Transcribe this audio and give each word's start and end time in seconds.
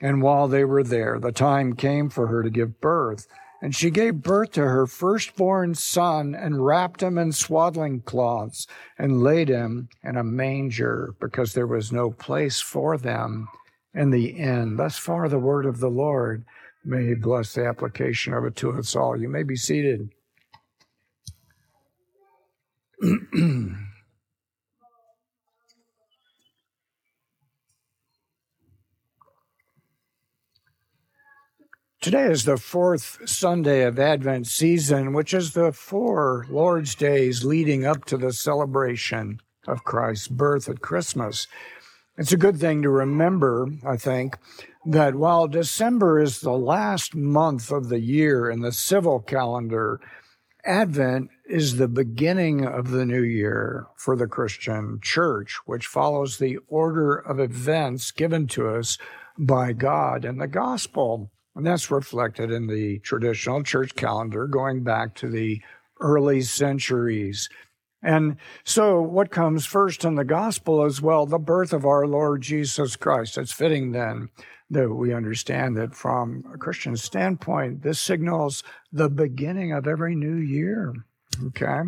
And 0.00 0.22
while 0.22 0.48
they 0.48 0.64
were 0.64 0.84
there, 0.84 1.18
the 1.18 1.32
time 1.32 1.74
came 1.74 2.08
for 2.08 2.28
her 2.28 2.42
to 2.42 2.50
give 2.50 2.80
birth. 2.80 3.26
And 3.60 3.74
she 3.74 3.90
gave 3.90 4.22
birth 4.22 4.52
to 4.52 4.62
her 4.62 4.86
firstborn 4.86 5.74
son 5.74 6.34
and 6.34 6.64
wrapped 6.64 7.02
him 7.02 7.18
in 7.18 7.32
swaddling 7.32 8.02
cloths 8.02 8.68
and 8.96 9.22
laid 9.22 9.48
him 9.48 9.88
in 10.04 10.16
a 10.16 10.22
manger 10.22 11.14
because 11.18 11.54
there 11.54 11.66
was 11.66 11.90
no 11.90 12.12
place 12.12 12.60
for 12.60 12.96
them 12.96 13.48
in 13.92 14.10
the 14.10 14.26
inn. 14.28 14.76
Thus 14.76 14.96
far, 14.96 15.28
the 15.28 15.40
word 15.40 15.66
of 15.66 15.80
the 15.80 15.90
Lord. 15.90 16.44
May 16.84 17.06
he 17.06 17.14
bless 17.14 17.54
the 17.54 17.66
application 17.66 18.32
of 18.32 18.44
it 18.44 18.54
to 18.56 18.72
us 18.72 18.94
all. 18.94 19.20
You 19.20 19.28
may 19.28 19.42
be 19.42 19.56
seated. 19.56 20.10
Today 32.08 32.32
is 32.32 32.44
the 32.46 32.56
fourth 32.56 33.18
Sunday 33.28 33.82
of 33.82 33.98
Advent 33.98 34.46
season, 34.46 35.12
which 35.12 35.34
is 35.34 35.52
the 35.52 35.72
four 35.72 36.46
Lord's 36.48 36.94
days 36.94 37.44
leading 37.44 37.84
up 37.84 38.06
to 38.06 38.16
the 38.16 38.32
celebration 38.32 39.42
of 39.66 39.84
Christ's 39.84 40.28
birth 40.28 40.70
at 40.70 40.80
Christmas. 40.80 41.46
It's 42.16 42.32
a 42.32 42.38
good 42.38 42.56
thing 42.56 42.80
to 42.80 42.88
remember, 42.88 43.68
I 43.86 43.98
think, 43.98 44.38
that 44.86 45.16
while 45.16 45.48
December 45.48 46.18
is 46.18 46.40
the 46.40 46.56
last 46.56 47.14
month 47.14 47.70
of 47.70 47.90
the 47.90 48.00
year 48.00 48.48
in 48.48 48.62
the 48.62 48.72
civil 48.72 49.20
calendar, 49.20 50.00
Advent 50.64 51.28
is 51.46 51.76
the 51.76 51.88
beginning 51.88 52.64
of 52.64 52.88
the 52.90 53.04
new 53.04 53.22
year 53.22 53.86
for 53.96 54.16
the 54.16 54.26
Christian 54.26 54.98
church, 55.02 55.58
which 55.66 55.86
follows 55.86 56.38
the 56.38 56.56
order 56.68 57.16
of 57.16 57.38
events 57.38 58.12
given 58.12 58.46
to 58.46 58.66
us 58.66 58.96
by 59.36 59.74
God 59.74 60.24
in 60.24 60.38
the 60.38 60.48
gospel. 60.48 61.30
And 61.58 61.66
that's 61.66 61.90
reflected 61.90 62.52
in 62.52 62.68
the 62.68 63.00
traditional 63.00 63.64
church 63.64 63.96
calendar 63.96 64.46
going 64.46 64.84
back 64.84 65.16
to 65.16 65.28
the 65.28 65.60
early 66.00 66.40
centuries. 66.40 67.48
And 68.00 68.36
so, 68.62 69.02
what 69.02 69.32
comes 69.32 69.66
first 69.66 70.04
in 70.04 70.14
the 70.14 70.24
gospel 70.24 70.84
is, 70.84 71.02
well, 71.02 71.26
the 71.26 71.40
birth 71.40 71.72
of 71.72 71.84
our 71.84 72.06
Lord 72.06 72.42
Jesus 72.42 72.94
Christ. 72.94 73.36
It's 73.36 73.50
fitting 73.50 73.90
then 73.90 74.28
that 74.70 74.94
we 74.94 75.12
understand 75.12 75.76
that 75.78 75.96
from 75.96 76.44
a 76.54 76.58
Christian 76.58 76.96
standpoint, 76.96 77.82
this 77.82 77.98
signals 77.98 78.62
the 78.92 79.10
beginning 79.10 79.72
of 79.72 79.88
every 79.88 80.14
new 80.14 80.36
year. 80.36 80.94
Okay? 81.44 81.80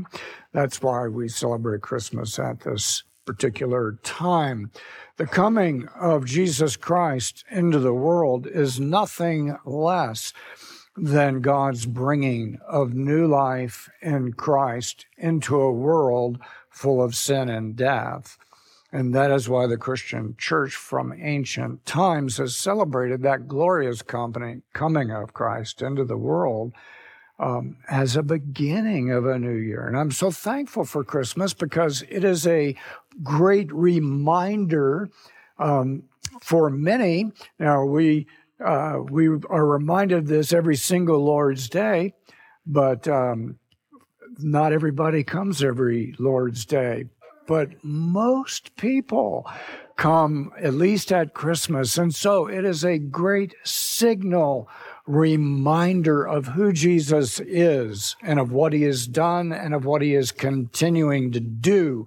That's 0.52 0.82
why 0.82 1.06
we 1.06 1.28
celebrate 1.28 1.82
Christmas 1.82 2.41
at 2.41 2.58
this 2.62 3.04
particular 3.30 3.96
time. 4.02 4.72
The 5.16 5.24
coming 5.24 5.86
of 5.94 6.24
Jesus 6.24 6.76
Christ 6.76 7.44
into 7.48 7.78
the 7.78 7.94
world 7.94 8.48
is 8.48 8.80
nothing 8.80 9.56
less 9.64 10.32
than 10.96 11.40
God's 11.40 11.86
bringing 11.86 12.58
of 12.66 12.92
new 12.92 13.28
life 13.28 13.88
in 14.02 14.32
Christ 14.32 15.06
into 15.16 15.60
a 15.60 15.70
world 15.70 16.40
full 16.70 17.00
of 17.00 17.14
sin 17.14 17.48
and 17.48 17.76
death. 17.76 18.36
And 18.90 19.14
that 19.14 19.30
is 19.30 19.48
why 19.48 19.69
the 19.69 19.76
Christian 19.76 20.34
church 20.36 20.74
from 20.74 21.14
ancient 21.16 21.86
times 21.86 22.38
has 22.38 22.56
celebrated 22.56 23.22
that 23.22 23.46
glorious 23.46 24.02
coming 24.02 25.12
of 25.12 25.34
Christ 25.34 25.82
into 25.82 26.04
the 26.04 26.16
world 26.16 26.72
um, 27.40 27.78
as 27.88 28.16
a 28.16 28.22
beginning 28.22 29.10
of 29.10 29.26
a 29.26 29.38
new 29.38 29.56
year. 29.56 29.86
And 29.86 29.96
I'm 29.96 30.10
so 30.10 30.30
thankful 30.30 30.84
for 30.84 31.02
Christmas 31.02 31.54
because 31.54 32.04
it 32.08 32.22
is 32.22 32.46
a 32.46 32.76
great 33.22 33.72
reminder 33.72 35.08
um, 35.58 36.04
for 36.42 36.68
many. 36.68 37.32
Now, 37.58 37.84
we, 37.84 38.26
uh, 38.64 38.98
we 39.08 39.28
are 39.28 39.66
reminded 39.66 40.18
of 40.18 40.26
this 40.26 40.52
every 40.52 40.76
single 40.76 41.24
Lord's 41.24 41.68
Day, 41.70 42.12
but 42.66 43.08
um, 43.08 43.58
not 44.38 44.74
everybody 44.74 45.24
comes 45.24 45.64
every 45.64 46.14
Lord's 46.18 46.66
Day. 46.66 47.06
But 47.46 47.82
most 47.82 48.76
people 48.76 49.50
come 49.96 50.52
at 50.60 50.74
least 50.74 51.10
at 51.10 51.34
Christmas. 51.34 51.98
And 51.98 52.14
so 52.14 52.46
it 52.46 52.64
is 52.64 52.84
a 52.84 52.98
great 52.98 53.54
signal 53.64 54.68
reminder 55.06 56.25
of 56.25 56.49
who 56.49 56.72
Jesus 56.72 57.41
is 57.41 58.16
and 58.22 58.38
of 58.38 58.53
what 58.53 58.72
he 58.72 58.83
has 58.83 59.06
done 59.06 59.53
and 59.53 59.75
of 59.75 59.84
what 59.84 60.03
he 60.03 60.15
is 60.15 60.33
continuing 60.33 61.33
to 61.33 61.41
do. 61.41 62.06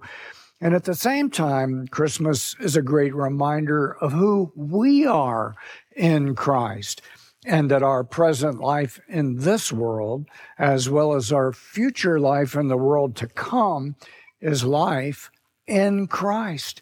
And 0.60 0.74
at 0.74 0.84
the 0.84 0.94
same 0.94 1.30
time, 1.30 1.86
Christmas 1.88 2.56
is 2.60 2.76
a 2.76 2.82
great 2.82 3.14
reminder 3.14 3.96
of 4.00 4.12
who 4.12 4.52
we 4.56 5.04
are 5.04 5.54
in 5.94 6.34
Christ 6.34 7.02
and 7.44 7.70
that 7.70 7.82
our 7.82 8.02
present 8.04 8.60
life 8.60 8.98
in 9.08 9.36
this 9.36 9.70
world, 9.70 10.26
as 10.58 10.88
well 10.88 11.14
as 11.14 11.30
our 11.30 11.52
future 11.52 12.18
life 12.18 12.54
in 12.54 12.68
the 12.68 12.76
world 12.76 13.16
to 13.16 13.26
come, 13.26 13.96
is 14.40 14.64
life 14.64 15.30
in 15.66 16.06
Christ. 16.06 16.80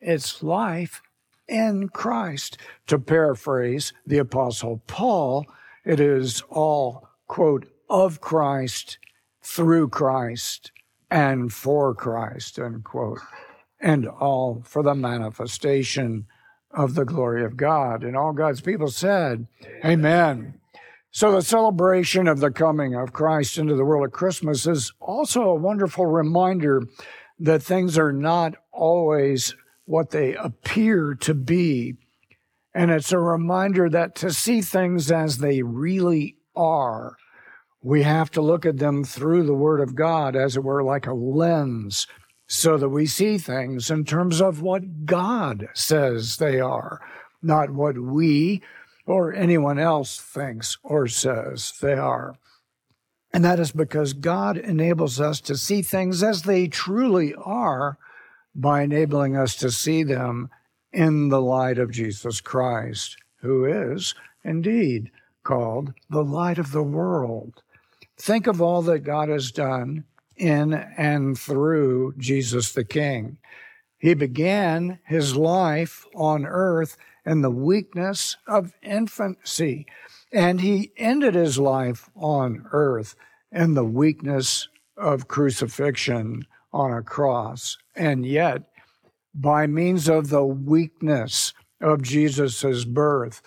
It's 0.00 0.42
life 0.42 1.02
in 1.48 1.88
Christ. 1.88 2.58
To 2.86 2.98
paraphrase 2.98 3.92
the 4.06 4.18
Apostle 4.18 4.82
Paul, 4.86 5.46
it 5.84 6.00
is 6.00 6.42
all, 6.48 7.08
quote, 7.26 7.66
of 7.88 8.20
Christ, 8.20 8.98
through 9.42 9.88
Christ, 9.88 10.72
and 11.10 11.52
for 11.52 11.94
Christ, 11.94 12.58
unquote, 12.58 13.20
and 13.78 14.06
all 14.06 14.62
for 14.64 14.82
the 14.82 14.94
manifestation 14.94 16.26
of 16.70 16.94
the 16.94 17.04
glory 17.04 17.44
of 17.44 17.56
God. 17.56 18.02
And 18.02 18.16
all 18.16 18.32
God's 18.32 18.60
people 18.60 18.88
said, 18.88 19.46
Amen. 19.84 20.60
So 21.10 21.30
the 21.30 21.42
celebration 21.42 22.26
of 22.26 22.40
the 22.40 22.50
coming 22.50 22.96
of 22.96 23.12
Christ 23.12 23.56
into 23.58 23.76
the 23.76 23.84
world 23.84 24.06
at 24.06 24.12
Christmas 24.12 24.66
is 24.66 24.92
also 24.98 25.42
a 25.42 25.54
wonderful 25.54 26.06
reminder 26.06 26.82
that 27.38 27.62
things 27.62 27.96
are 27.96 28.12
not 28.12 28.56
always 28.72 29.54
what 29.86 30.10
they 30.10 30.34
appear 30.34 31.14
to 31.14 31.34
be 31.34 31.96
and 32.74 32.90
it's 32.90 33.12
a 33.12 33.18
reminder 33.18 33.88
that 33.88 34.16
to 34.16 34.32
see 34.32 34.60
things 34.60 35.12
as 35.12 35.38
they 35.38 35.62
really 35.62 36.36
are, 36.56 37.16
we 37.80 38.02
have 38.02 38.30
to 38.32 38.42
look 38.42 38.66
at 38.66 38.78
them 38.78 39.04
through 39.04 39.44
the 39.44 39.54
Word 39.54 39.80
of 39.80 39.94
God, 39.94 40.34
as 40.34 40.56
it 40.56 40.64
were, 40.64 40.82
like 40.82 41.06
a 41.06 41.14
lens, 41.14 42.08
so 42.48 42.76
that 42.76 42.88
we 42.88 43.06
see 43.06 43.38
things 43.38 43.90
in 43.90 44.04
terms 44.04 44.40
of 44.40 44.60
what 44.60 45.06
God 45.06 45.68
says 45.72 46.38
they 46.38 46.58
are, 46.58 47.00
not 47.42 47.70
what 47.70 47.96
we 47.98 48.60
or 49.06 49.32
anyone 49.32 49.78
else 49.78 50.18
thinks 50.18 50.76
or 50.82 51.06
says 51.06 51.74
they 51.80 51.92
are. 51.92 52.34
And 53.32 53.44
that 53.44 53.60
is 53.60 53.72
because 53.72 54.14
God 54.14 54.56
enables 54.56 55.20
us 55.20 55.40
to 55.42 55.56
see 55.56 55.82
things 55.82 56.22
as 56.22 56.42
they 56.42 56.66
truly 56.66 57.34
are 57.34 57.98
by 58.54 58.82
enabling 58.82 59.36
us 59.36 59.56
to 59.56 59.70
see 59.70 60.02
them 60.02 60.50
in 60.92 61.28
the 61.28 61.40
light 61.40 61.78
of 61.78 61.90
Jesus 61.90 62.40
Christ, 62.40 63.16
who 63.40 63.64
is 63.64 64.14
indeed 64.44 65.10
called 65.42 65.92
the 66.08 66.24
light 66.24 66.58
of 66.58 66.72
the 66.72 66.82
world. 66.82 67.62
Think 68.16 68.46
of 68.46 68.62
all 68.62 68.82
that 68.82 69.00
God 69.00 69.28
has 69.28 69.50
done 69.50 70.04
in 70.36 70.72
and 70.72 71.38
through 71.38 72.14
Jesus 72.16 72.72
the 72.72 72.84
King. 72.84 73.38
He 73.98 74.14
began 74.14 74.98
his 75.04 75.36
life 75.36 76.06
on 76.14 76.44
earth 76.46 76.96
in 77.24 77.40
the 77.40 77.50
weakness 77.50 78.36
of 78.46 78.74
infancy, 78.82 79.86
and 80.32 80.60
he 80.60 80.92
ended 80.96 81.34
his 81.34 81.58
life 81.58 82.10
on 82.14 82.66
earth 82.72 83.16
in 83.50 83.74
the 83.74 83.84
weakness 83.84 84.68
of 84.96 85.28
crucifixion 85.28 86.46
on 86.74 86.92
a 86.92 87.02
cross. 87.02 87.78
And 87.94 88.26
yet, 88.26 88.64
by 89.32 89.66
means 89.66 90.08
of 90.08 90.28
the 90.28 90.44
weakness 90.44 91.54
of 91.80 92.02
Jesus' 92.02 92.84
birth 92.84 93.40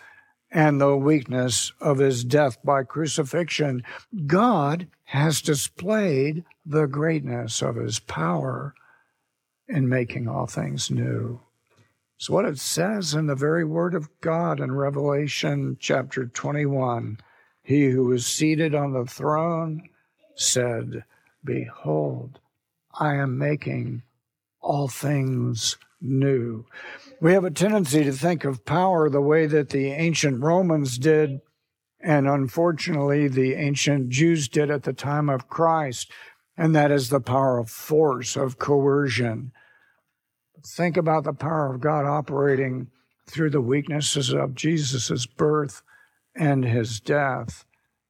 and 0.49 0.79
the 0.79 0.95
weakness 0.95 1.73
of 1.81 1.97
his 1.97 2.23
death 2.23 2.57
by 2.63 2.83
crucifixion, 2.83 3.83
God 4.25 4.87
has 5.03 5.41
displayed 5.41 6.45
the 6.65 6.87
greatness 6.87 7.61
of 7.61 7.75
his 7.75 7.99
power 7.99 8.73
in 9.67 9.89
making 9.89 10.27
all 10.27 10.47
things 10.47 10.89
new. 10.89 11.41
It's 12.17 12.29
what 12.29 12.45
it 12.45 12.57
says 12.57 13.13
in 13.13 13.27
the 13.27 13.35
very 13.35 13.65
word 13.65 13.93
of 13.93 14.09
God 14.21 14.59
in 14.59 14.71
Revelation 14.71 15.77
chapter 15.79 16.25
21. 16.25 17.19
He 17.61 17.89
who 17.89 18.11
is 18.13 18.25
seated 18.25 18.73
on 18.73 18.93
the 18.93 19.05
throne 19.05 19.89
said, 20.35 21.03
Behold, 21.43 22.39
I 22.99 23.15
am 23.15 23.37
making 23.37 24.01
all 24.59 24.87
things 24.87 25.77
new. 26.01 26.65
We 27.21 27.33
have 27.33 27.43
a 27.43 27.51
tendency 27.51 28.03
to 28.03 28.11
think 28.11 28.43
of 28.43 28.65
power 28.65 29.09
the 29.09 29.21
way 29.21 29.45
that 29.45 29.69
the 29.69 29.91
ancient 29.91 30.41
Romans 30.41 30.97
did, 30.97 31.41
and 31.99 32.27
unfortunately, 32.27 33.27
the 33.27 33.53
ancient 33.53 34.09
Jews 34.09 34.47
did 34.47 34.71
at 34.71 34.83
the 34.83 34.93
time 34.93 35.29
of 35.29 35.47
Christ, 35.47 36.11
and 36.57 36.75
that 36.75 36.91
is 36.91 37.09
the 37.09 37.19
power 37.19 37.59
of 37.59 37.69
force, 37.69 38.35
of 38.35 38.57
coercion. 38.57 39.51
Think 40.65 40.97
about 40.97 41.23
the 41.23 41.33
power 41.33 41.73
of 41.73 41.81
God 41.81 42.05
operating 42.05 42.87
through 43.27 43.51
the 43.51 43.61
weaknesses 43.61 44.33
of 44.33 44.55
Jesus' 44.55 45.27
birth 45.27 45.83
and 46.35 46.65
his 46.65 46.99
death, 46.99 47.63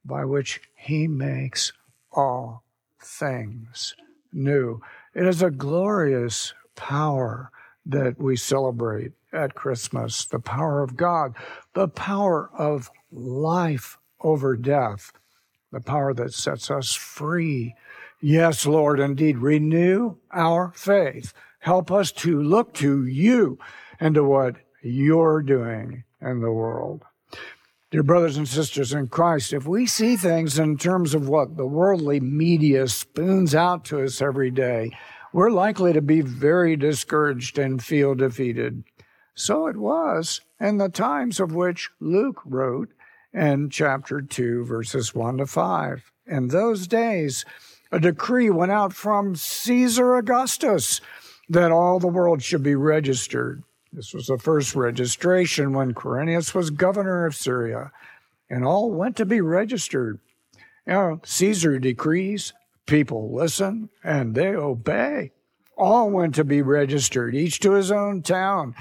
by 0.06 0.24
which 0.24 0.62
he 0.76 1.08
makes 1.08 1.74
all 2.12 2.64
things 3.02 3.94
new. 4.38 4.82
It 5.14 5.26
is 5.26 5.42
a 5.42 5.52
glorious 5.52 6.54
power 6.76 7.52
that 7.86 8.20
we 8.20 8.36
celebrate 8.36 9.14
at 9.34 9.56
Christmas 9.56 10.26
the 10.26 10.40
power 10.40 10.82
of 10.82 10.96
God, 10.96 11.36
the 11.74 11.88
power 11.88 12.50
of 12.58 12.90
life 13.12 13.98
over 14.22 14.56
death, 14.56 15.12
the 15.72 15.82
power 15.82 16.14
that 16.14 16.34
sets 16.34 16.72
us 16.72 16.94
free. 16.94 17.76
Yes, 18.22 18.66
Lord, 18.66 19.00
indeed, 19.00 19.38
renew 19.38 20.16
our 20.32 20.72
faith. 20.76 21.34
Help 21.60 21.92
us 21.92 22.12
to 22.14 22.42
look 22.42 22.74
to 22.76 23.06
you 23.06 23.60
and 24.00 24.16
to 24.16 24.24
what 24.24 24.56
you're 24.82 25.42
doing 25.42 26.04
in 26.22 26.42
the 26.42 26.52
world. 26.52 27.04
Dear 27.90 28.04
brothers 28.04 28.36
and 28.36 28.46
sisters 28.46 28.92
in 28.92 29.08
Christ, 29.08 29.54
if 29.54 29.66
we 29.66 29.86
see 29.86 30.18
things 30.18 30.60
in 30.60 30.78
terms 30.78 31.16
of 31.16 31.30
what 31.30 31.56
the 31.56 31.66
worldly 31.66 32.20
media 32.20 32.90
spoons 32.90 33.56
out 33.56 33.86
to 33.86 34.04
us 34.04 34.22
every 34.22 34.52
day, 34.52 34.92
we're 35.32 35.52
likely 35.52 35.94
to 35.94 36.02
be 36.02 36.20
very 36.20 36.76
discouraged 36.76 37.58
and 37.58 37.82
feel 37.82 38.14
defeated. 38.14 38.84
So 39.36 39.68
it 39.68 39.78
was 39.78 40.42
in 40.60 40.80
the 40.80 40.90
times 40.90 41.40
of 41.40 41.56
which 41.56 41.90
Luke 42.02 42.42
wrote 42.44 42.90
in 43.34 43.70
chapter 43.70 44.22
2, 44.22 44.66
verses 44.66 45.16
1 45.16 45.38
to 45.38 45.46
5. 45.46 46.12
In 46.26 46.50
those 46.50 46.90
days, 46.90 47.46
a 47.90 48.02
decree 48.02 48.50
went 48.50 48.74
out 48.74 48.92
from 48.92 49.34
Caesar 49.34 50.18
Augustus 50.18 51.00
that 51.48 51.72
all 51.72 52.00
the 52.00 52.08
world 52.08 52.44
should 52.44 52.64
be 52.64 52.76
registered. 52.76 53.64
This 53.98 54.14
was 54.14 54.28
the 54.28 54.38
first 54.38 54.76
registration 54.76 55.74
when 55.74 55.96
Quirinius 55.96 56.54
was 56.54 56.70
governor 56.70 57.26
of 57.26 57.36
Syria, 57.36 57.92
and 58.48 58.64
all 58.64 58.92
went 58.92 59.16
to 59.16 59.26
be 59.26 59.42
registered. 59.42 60.20
You 60.86 60.94
know, 60.94 61.22
Caesar 61.26 61.80
decrees, 61.80 62.54
people 62.86 63.34
listen, 63.34 63.90
and 64.04 64.36
they 64.36 64.50
obey. 64.50 65.32
All 65.76 66.12
went 66.12 66.36
to 66.36 66.44
be 66.44 66.62
registered, 66.62 67.34
each 67.34 67.60
to 67.62 67.72
his 67.72 67.92
own 67.92 68.22
town. 68.22 68.76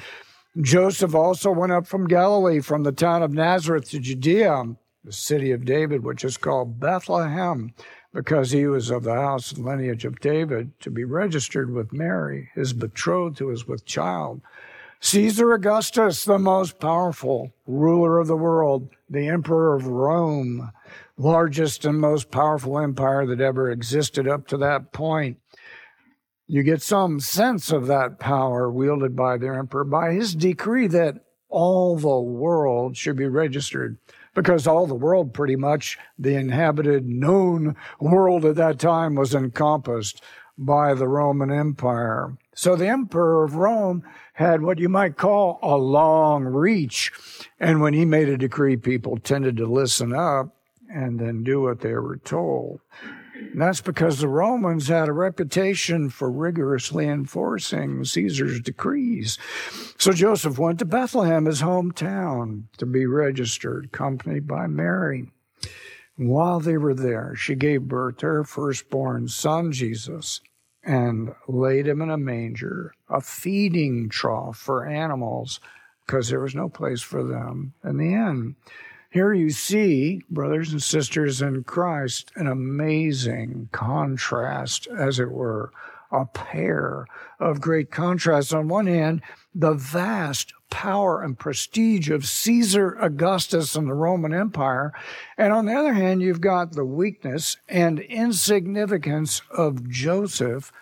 Joseph 0.60 1.14
also 1.14 1.50
went 1.50 1.72
up 1.72 1.86
from 1.86 2.08
Galilee, 2.08 2.60
from 2.60 2.82
the 2.82 2.92
town 2.92 3.22
of 3.22 3.32
Nazareth 3.32 3.88
to 3.92 3.98
Judea, 3.98 4.76
the 5.02 5.12
city 5.12 5.50
of 5.50 5.64
David, 5.64 6.04
which 6.04 6.24
is 6.26 6.36
called 6.36 6.78
Bethlehem, 6.78 7.72
because 8.12 8.50
he 8.50 8.66
was 8.66 8.90
of 8.90 9.04
the 9.04 9.14
house 9.14 9.52
and 9.52 9.64
lineage 9.64 10.04
of 10.04 10.20
David, 10.20 10.78
to 10.80 10.90
be 10.90 11.04
registered 11.04 11.72
with 11.72 11.90
Mary, 11.90 12.50
his 12.54 12.74
betrothed 12.74 13.38
who 13.38 13.46
was 13.46 13.66
with 13.66 13.86
child. 13.86 14.42
Caesar 15.00 15.52
Augustus, 15.52 16.25
the 16.25 16.38
most 16.38 16.78
powerful 16.81 17.52
ruler 17.66 18.19
of 18.19 18.26
the 18.26 18.37
world, 18.37 18.88
the 19.08 19.28
emperor 19.28 19.75
of 19.75 19.87
Rome, 19.87 20.72
largest 21.16 21.84
and 21.84 22.00
most 22.00 22.31
powerful 22.31 22.78
empire 22.78 23.26
that 23.26 23.40
ever 23.40 23.70
existed 23.70 24.26
up 24.26 24.46
to 24.48 24.56
that 24.56 24.93
point. 24.93 25.38
You 26.46 26.62
get 26.62 26.82
some 26.82 27.20
sense 27.20 27.70
of 27.72 27.87
that 27.88 28.19
power 28.19 28.70
wielded 28.70 29.14
by 29.16 29.37
the 29.37 29.48
emperor 29.48 29.84
by 29.84 30.12
his 30.12 30.34
decree 30.34 30.87
that 30.88 31.25
all 31.48 31.96
the 31.96 32.20
world 32.20 32.96
should 32.96 33.16
be 33.16 33.26
registered 33.26 33.98
because 34.34 34.66
all 34.66 34.87
the 34.87 34.94
world, 34.94 35.32
pretty 35.32 35.56
much 35.56 35.98
the 36.19 36.34
inhabited 36.34 37.06
known 37.06 37.75
world 38.00 38.44
at 38.44 38.56
that 38.56 38.78
time, 38.78 39.14
was 39.14 39.34
encompassed 39.34 40.22
by 40.58 40.94
the 40.94 41.08
Roman 41.08 41.50
Empire. 41.50 42.37
So 42.56 42.75
the 42.75 42.88
emperor 42.88 43.44
of 43.44 43.56
Rome 43.56 44.03
had 44.32 44.62
what 44.62 44.79
you 44.79 44.88
might 44.88 45.19
call 45.19 45.58
a 45.62 45.76
long 45.76 46.44
reach. 46.44 47.12
And 47.61 47.82
when 47.82 47.93
he 47.93 48.06
made 48.06 48.31
a 48.31 48.38
decree, 48.38 48.79
people 48.79 49.19
tended 49.19 49.58
to 49.58 49.67
listen 49.67 50.14
up 50.14 50.56
and 50.91 51.20
then 51.20 51.44
do 51.44 51.61
what 51.61 51.81
they 51.81 51.93
were 51.93 52.17
told. 52.17 52.81
And 53.35 53.61
that's 53.61 53.82
because 53.82 54.19
the 54.19 54.29
Romans 54.29 54.88
had 54.88 55.08
a 55.08 55.12
reputation 55.12 56.08
for 56.08 56.31
rigorously 56.31 57.06
enforcing 57.06 58.03
Caesar's 58.06 58.62
decrees. 58.62 59.37
So 59.99 60.12
Joseph 60.12 60.58
went 60.58 60.79
to 60.79 60.87
Bethlehem, 60.87 61.44
his 61.44 61.61
hometown, 61.61 62.64
to 62.79 62.87
be 62.87 63.05
registered, 63.05 63.91
accompanied 63.93 64.47
by 64.47 64.67
Mary. 64.67 65.29
while 66.17 66.61
they 66.61 66.79
were 66.79 66.94
there, 66.94 67.35
she 67.37 67.55
gave 67.55 67.82
birth 67.82 68.17
to 68.19 68.26
her 68.26 68.44
firstborn 68.44 69.29
son, 69.29 69.73
Jesus 69.73 70.41
and 70.86 71.34
laid 71.48 71.88
him 71.88 72.00
in 72.00 72.10
a 72.10 72.16
manger, 72.16 72.94
a 73.10 73.20
feeding 73.20 74.08
trough 74.08 74.56
for 74.56 74.86
animals, 74.86 75.60
because 76.06 76.28
there 76.28 76.40
was 76.40 76.54
no 76.54 76.68
place 76.68 77.02
for 77.02 77.24
them 77.24 77.74
in 77.84 77.96
the 77.96 78.14
inn. 78.14 78.54
Here 79.10 79.32
you 79.32 79.50
see, 79.50 80.22
brothers 80.30 80.72
and 80.72 80.82
sisters 80.82 81.42
in 81.42 81.64
Christ, 81.64 82.30
an 82.36 82.46
amazing 82.46 83.68
contrast, 83.72 84.86
as 84.86 85.18
it 85.18 85.30
were, 85.30 85.72
a 86.11 86.26
pair 86.26 87.06
of 87.38 87.61
great 87.61 87.91
contrasts. 87.91 88.53
On 88.53 88.69
one 88.69 88.87
hand, 88.87 89.23
the 89.55 89.75
vast 89.75 90.53
power 90.70 91.23
and 91.23 91.38
prestige 91.38 92.11
of 92.11 92.26
Caesar 92.26 92.97
Augustus 93.00 93.76
and 93.76 93.88
the 93.88 93.94
Roman 93.94 94.35
Empire. 94.35 94.93
And 95.38 95.53
on 95.53 95.67
the 95.67 95.75
other 95.75 95.94
hand, 95.94 96.23
you've 96.23 96.41
got 96.41 96.73
the 96.73 96.85
weakness 96.85 97.56
and 97.69 98.00
insignificance 98.00 99.43
of 99.50 99.88
Joseph, 99.88 100.73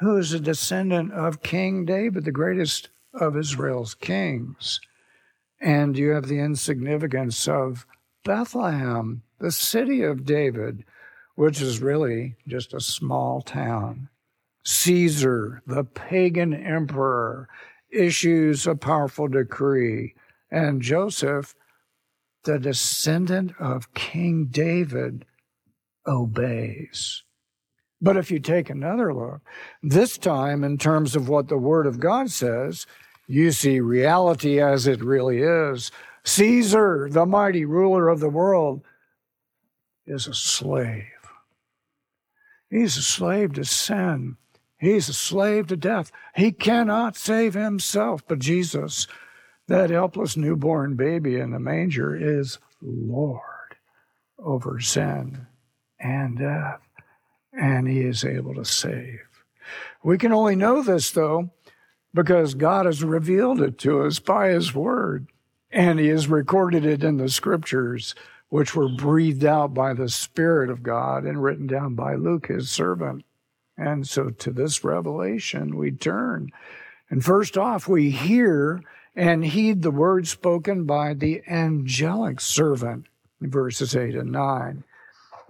who 0.00 0.16
is 0.16 0.32
a 0.32 0.40
descendant 0.40 1.12
of 1.12 1.42
King 1.42 1.84
David, 1.84 2.24
the 2.24 2.32
greatest 2.32 2.88
of 3.14 3.36
Israel's 3.36 3.94
kings. 3.94 4.80
And 5.60 5.96
you 5.96 6.10
have 6.10 6.26
the 6.26 6.40
insignificance 6.40 7.46
of 7.46 7.86
Bethlehem, 8.24 9.22
the 9.38 9.52
city 9.52 10.02
of 10.02 10.24
David, 10.24 10.84
which 11.34 11.60
is 11.60 11.80
really 11.80 12.36
just 12.46 12.74
a 12.74 12.80
small 12.80 13.42
town. 13.42 14.08
Caesar, 14.64 15.62
the 15.66 15.84
pagan 15.84 16.54
emperor, 16.54 17.48
issues 17.90 18.66
a 18.66 18.74
powerful 18.74 19.28
decree, 19.28 20.14
and 20.50 20.82
Joseph, 20.82 21.54
the 22.44 22.58
descendant 22.58 23.52
of 23.58 23.92
King 23.94 24.46
David, 24.50 25.24
obeys. 26.06 27.22
But 28.00 28.16
if 28.16 28.30
you 28.30 28.40
take 28.40 28.68
another 28.68 29.14
look, 29.14 29.42
this 29.82 30.18
time 30.18 30.64
in 30.64 30.76
terms 30.76 31.14
of 31.14 31.28
what 31.28 31.48
the 31.48 31.58
Word 31.58 31.86
of 31.86 32.00
God 32.00 32.30
says, 32.30 32.86
you 33.28 33.52
see 33.52 33.78
reality 33.78 34.60
as 34.60 34.86
it 34.86 35.02
really 35.02 35.40
is. 35.40 35.92
Caesar, 36.24 37.08
the 37.10 37.26
mighty 37.26 37.64
ruler 37.64 38.08
of 38.08 38.20
the 38.20 38.28
world, 38.28 38.82
is 40.06 40.26
a 40.26 40.34
slave. 40.34 41.04
He's 42.70 42.96
a 42.96 43.02
slave 43.02 43.52
to 43.54 43.64
sin. 43.64 44.36
He's 44.82 45.08
a 45.08 45.14
slave 45.14 45.68
to 45.68 45.76
death. 45.76 46.10
He 46.34 46.52
cannot 46.52 47.16
save 47.16 47.54
himself. 47.54 48.22
But 48.26 48.40
Jesus, 48.40 49.06
that 49.68 49.90
helpless 49.90 50.36
newborn 50.36 50.96
baby 50.96 51.38
in 51.38 51.52
the 51.52 51.60
manger, 51.60 52.14
is 52.14 52.58
Lord 52.82 53.40
over 54.38 54.80
sin 54.80 55.46
and 56.00 56.36
death 56.38 56.80
and 57.52 57.86
he 57.86 58.00
is 58.00 58.24
able 58.24 58.54
to 58.54 58.64
save. 58.64 59.20
We 60.02 60.18
can 60.18 60.32
only 60.32 60.56
know 60.56 60.82
this, 60.82 61.10
though, 61.10 61.50
because 62.14 62.54
God 62.54 62.86
has 62.86 63.04
revealed 63.04 63.60
it 63.60 63.78
to 63.78 64.02
us 64.02 64.18
by 64.18 64.48
his 64.48 64.74
word, 64.74 65.28
and 65.70 65.98
he 65.98 66.08
has 66.08 66.28
recorded 66.28 66.84
it 66.84 67.04
in 67.04 67.18
the 67.18 67.28
scriptures, 67.28 68.14
which 68.48 68.74
were 68.74 68.88
breathed 68.88 69.44
out 69.44 69.74
by 69.74 69.94
the 69.94 70.08
Spirit 70.08 70.70
of 70.70 70.82
God 70.82 71.24
and 71.24 71.42
written 71.42 71.66
down 71.66 71.94
by 71.94 72.14
Luke, 72.14 72.48
his 72.48 72.70
servant. 72.70 73.24
And 73.76 74.06
so 74.06 74.30
to 74.30 74.50
this 74.50 74.84
revelation 74.84 75.76
we 75.76 75.90
turn. 75.90 76.50
And 77.10 77.24
first 77.24 77.58
off, 77.58 77.88
we 77.88 78.10
hear 78.10 78.82
and 79.14 79.44
heed 79.44 79.82
the 79.82 79.90
word 79.90 80.26
spoken 80.26 80.84
by 80.84 81.14
the 81.14 81.42
angelic 81.46 82.40
servant, 82.40 83.06
verses 83.40 83.94
8 83.94 84.14
and 84.14 84.32
9 84.32 84.84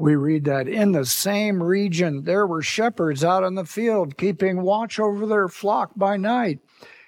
we 0.02 0.16
read 0.16 0.44
that 0.46 0.66
in 0.66 0.90
the 0.90 1.06
same 1.06 1.62
region 1.62 2.24
there 2.24 2.44
were 2.44 2.60
shepherds 2.60 3.22
out 3.22 3.44
in 3.44 3.54
the 3.54 3.64
field 3.64 4.18
keeping 4.18 4.62
watch 4.62 4.98
over 4.98 5.26
their 5.26 5.46
flock 5.46 5.92
by 5.94 6.16
night. 6.16 6.58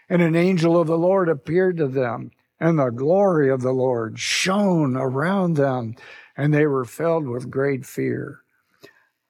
And 0.08 0.22
an 0.22 0.36
angel 0.36 0.80
of 0.80 0.86
the 0.86 0.96
Lord 0.96 1.28
appeared 1.28 1.78
to 1.78 1.88
them, 1.88 2.30
and 2.60 2.78
the 2.78 2.90
glory 2.90 3.50
of 3.50 3.62
the 3.62 3.72
Lord 3.72 4.20
shone 4.20 4.96
around 4.96 5.56
them, 5.56 5.96
and 6.36 6.54
they 6.54 6.66
were 6.66 6.84
filled 6.84 7.26
with 7.26 7.50
great 7.50 7.84
fear. 7.84 8.43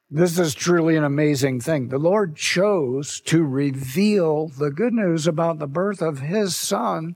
This 0.09 0.37
is 0.37 0.53
truly 0.53 0.95
an 0.95 1.03
amazing 1.03 1.61
thing. 1.61 1.87
The 1.87 1.97
Lord 1.97 2.35
chose 2.35 3.19
to 3.21 3.43
reveal 3.43 4.49
the 4.49 4.69
good 4.69 4.93
news 4.93 5.25
about 5.25 5.57
the 5.57 5.67
birth 5.67 5.99
of 5.99 6.19
his 6.19 6.55
son, 6.55 7.15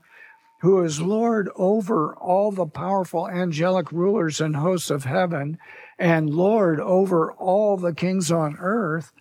who 0.62 0.82
is 0.82 1.00
Lord 1.00 1.48
over 1.54 2.16
all 2.16 2.50
the 2.50 2.66
powerful 2.66 3.28
angelic 3.28 3.92
rulers 3.92 4.40
and 4.40 4.56
hosts 4.56 4.90
of 4.90 5.04
heaven, 5.04 5.56
and 6.00 6.34
Lord 6.34 6.80
over 6.80 7.30
all 7.32 7.76
the 7.76 7.94
kings 7.94 8.32
on 8.32 8.56
earth. 8.58 9.12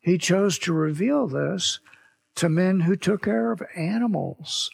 He 0.00 0.18
chose 0.18 0.58
to 0.60 0.72
reveal 0.72 1.28
this 1.28 1.78
to 2.34 2.48
men 2.48 2.80
who 2.80 2.96
took 2.96 3.22
care 3.22 3.52
of 3.52 3.62
animals. 3.76 4.70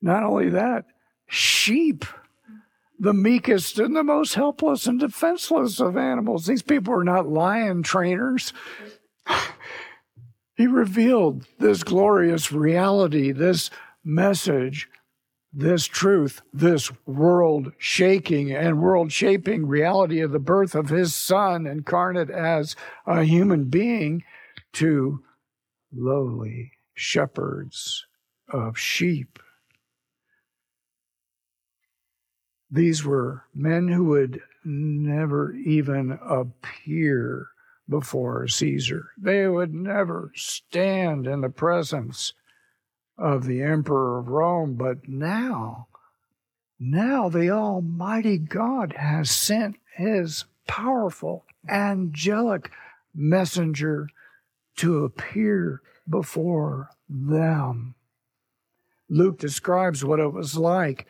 Not 0.00 0.22
only 0.22 0.48
that, 0.48 0.86
sheep 1.28 2.06
the 2.98 3.14
meekest 3.14 3.78
and 3.78 3.94
the 3.96 4.04
most 4.04 4.34
helpless 4.34 4.86
and 4.86 5.00
defenseless 5.00 5.80
of 5.80 5.96
animals. 5.96 6.46
These 6.46 6.62
people 6.62 6.94
are 6.94 7.04
not 7.04 7.28
lion 7.28 7.82
trainers. 7.82 8.52
he 10.56 10.66
revealed 10.66 11.46
this 11.58 11.82
glorious 11.82 12.52
reality, 12.52 13.32
this 13.32 13.70
message, 14.04 14.88
this 15.52 15.86
truth, 15.86 16.42
this 16.52 16.90
world 17.06 17.72
shaking 17.78 18.52
and 18.52 18.82
world 18.82 19.12
shaping 19.12 19.66
reality 19.66 20.20
of 20.20 20.32
the 20.32 20.38
birth 20.38 20.74
of 20.74 20.88
his 20.88 21.14
son 21.14 21.66
incarnate 21.66 22.30
as 22.30 22.74
a 23.06 23.22
human 23.22 23.64
being 23.64 24.24
to 24.72 25.22
lowly 25.92 26.72
shepherds 26.94 28.06
of 28.48 28.76
sheep. 28.76 29.38
These 32.74 33.04
were 33.04 33.44
men 33.54 33.86
who 33.86 34.06
would 34.06 34.40
never 34.64 35.52
even 35.54 36.18
appear 36.20 37.50
before 37.88 38.48
Caesar. 38.48 39.10
They 39.16 39.46
would 39.46 39.72
never 39.72 40.32
stand 40.34 41.28
in 41.28 41.40
the 41.40 41.50
presence 41.50 42.32
of 43.16 43.44
the 43.44 43.62
emperor 43.62 44.18
of 44.18 44.26
Rome. 44.26 44.74
But 44.74 45.08
now, 45.08 45.86
now 46.80 47.28
the 47.28 47.48
Almighty 47.48 48.38
God 48.38 48.94
has 48.94 49.30
sent 49.30 49.76
his 49.96 50.44
powerful 50.66 51.44
angelic 51.70 52.72
messenger 53.14 54.08
to 54.78 55.04
appear 55.04 55.80
before 56.08 56.90
them. 57.08 57.94
Luke 59.08 59.38
describes 59.38 60.04
what 60.04 60.18
it 60.18 60.32
was 60.32 60.56
like 60.56 61.06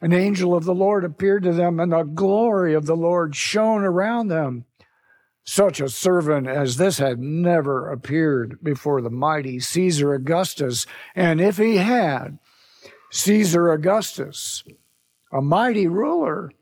an 0.00 0.12
angel 0.12 0.54
of 0.54 0.64
the 0.64 0.74
Lord 0.74 1.04
appeared 1.04 1.42
to 1.44 1.52
them, 1.52 1.80
and 1.80 1.92
the 1.92 2.02
glory 2.02 2.74
of 2.74 2.86
the 2.86 2.96
Lord 2.96 3.34
shone 3.34 3.82
around 3.82 4.28
them. 4.28 4.64
Such 5.44 5.80
a 5.80 5.88
servant 5.88 6.46
as 6.46 6.76
this 6.76 6.98
had 6.98 7.18
never 7.18 7.90
appeared 7.90 8.58
before 8.62 9.00
the 9.00 9.10
mighty 9.10 9.58
Caesar 9.60 10.12
Augustus. 10.12 10.86
And 11.14 11.40
if 11.40 11.56
he 11.56 11.76
had, 11.76 12.38
Caesar 13.10 13.72
Augustus, 13.72 14.62
a 15.32 15.40
mighty 15.40 15.86
ruler, 15.86 16.52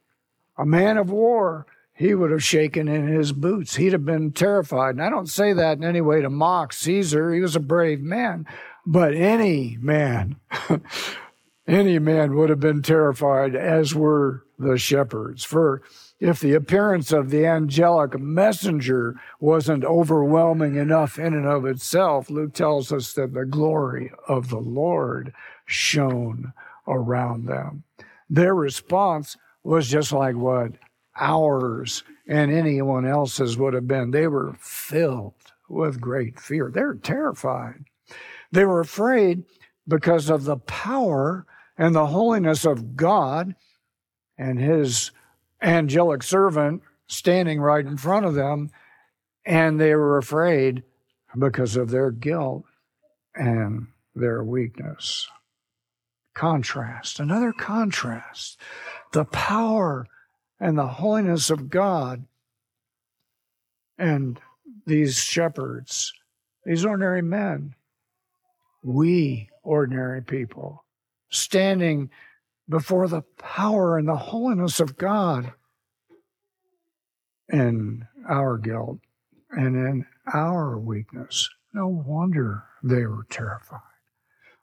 a 0.56 0.64
man 0.64 0.98
of 0.98 1.10
war, 1.10 1.66
he 1.92 2.14
would 2.14 2.30
have 2.30 2.44
shaken 2.44 2.88
in 2.88 3.08
his 3.08 3.32
boots. 3.32 3.76
He'd 3.76 3.92
have 3.92 4.04
been 4.04 4.30
terrified. 4.32 4.90
And 4.90 5.02
I 5.02 5.10
don't 5.10 5.28
say 5.28 5.52
that 5.52 5.78
in 5.78 5.84
any 5.84 6.00
way 6.00 6.20
to 6.20 6.30
mock 6.30 6.72
Caesar. 6.74 7.32
He 7.32 7.40
was 7.40 7.56
a 7.56 7.60
brave 7.60 8.00
man. 8.00 8.46
But 8.86 9.14
any 9.14 9.78
man 9.80 10.36
any 11.66 11.98
man 11.98 12.34
would 12.34 12.50
have 12.50 12.60
been 12.60 12.82
terrified, 12.82 13.54
as 13.54 13.94
were 13.94 14.44
the 14.58 14.78
shepherds. 14.78 15.44
For 15.44 15.82
if 16.20 16.40
the 16.40 16.54
appearance 16.54 17.12
of 17.12 17.30
the 17.30 17.44
angelic 17.44 18.18
messenger 18.18 19.16
wasn't 19.40 19.84
overwhelming 19.84 20.76
enough 20.76 21.18
in 21.18 21.34
and 21.34 21.46
of 21.46 21.66
itself, 21.66 22.30
Luke 22.30 22.54
tells 22.54 22.92
us 22.92 23.12
that 23.14 23.34
the 23.34 23.44
glory 23.44 24.12
of 24.28 24.48
the 24.48 24.60
Lord 24.60 25.32
shone 25.66 26.52
around 26.86 27.46
them. 27.46 27.82
Their 28.30 28.54
response 28.54 29.36
was 29.62 29.88
just 29.88 30.12
like 30.12 30.36
what 30.36 30.72
ours 31.18 32.04
and 32.28 32.50
anyone 32.50 33.06
else's 33.06 33.56
would 33.56 33.74
have 33.74 33.88
been. 33.88 34.10
They 34.10 34.26
were 34.26 34.56
filled 34.60 35.34
with 35.68 36.00
great 36.00 36.38
fear. 36.38 36.70
They 36.72 36.82
were 36.82 36.94
terrified. 36.94 37.84
They 38.52 38.64
were 38.64 38.80
afraid 38.80 39.44
because 39.88 40.30
of 40.30 40.44
the 40.44 40.56
power 40.56 41.46
and 41.78 41.94
the 41.94 42.06
holiness 42.06 42.64
of 42.64 42.96
God 42.96 43.54
and 44.38 44.60
his 44.60 45.10
angelic 45.62 46.22
servant 46.22 46.82
standing 47.06 47.60
right 47.60 47.84
in 47.84 47.96
front 47.96 48.26
of 48.26 48.34
them, 48.34 48.70
and 49.44 49.80
they 49.80 49.94
were 49.94 50.18
afraid 50.18 50.82
because 51.38 51.76
of 51.76 51.90
their 51.90 52.10
guilt 52.10 52.64
and 53.34 53.86
their 54.14 54.42
weakness. 54.42 55.28
Contrast, 56.34 57.20
another 57.20 57.52
contrast. 57.52 58.60
The 59.12 59.24
power 59.24 60.06
and 60.58 60.76
the 60.76 60.86
holiness 60.86 61.50
of 61.50 61.70
God 61.70 62.26
and 63.98 64.38
these 64.86 65.16
shepherds, 65.16 66.12
these 66.64 66.84
ordinary 66.84 67.22
men, 67.22 67.74
we 68.82 69.48
ordinary 69.62 70.22
people 70.22 70.85
standing 71.30 72.10
before 72.68 73.08
the 73.08 73.22
power 73.38 73.96
and 73.98 74.08
the 74.08 74.16
holiness 74.16 74.80
of 74.80 74.96
God 74.96 75.52
in 77.48 78.06
our 78.28 78.58
guilt 78.58 78.98
and 79.50 79.76
in 79.76 80.06
our 80.32 80.78
weakness. 80.78 81.48
No 81.72 81.86
wonder 81.86 82.64
they 82.82 83.06
were 83.06 83.26
terrified. 83.30 83.80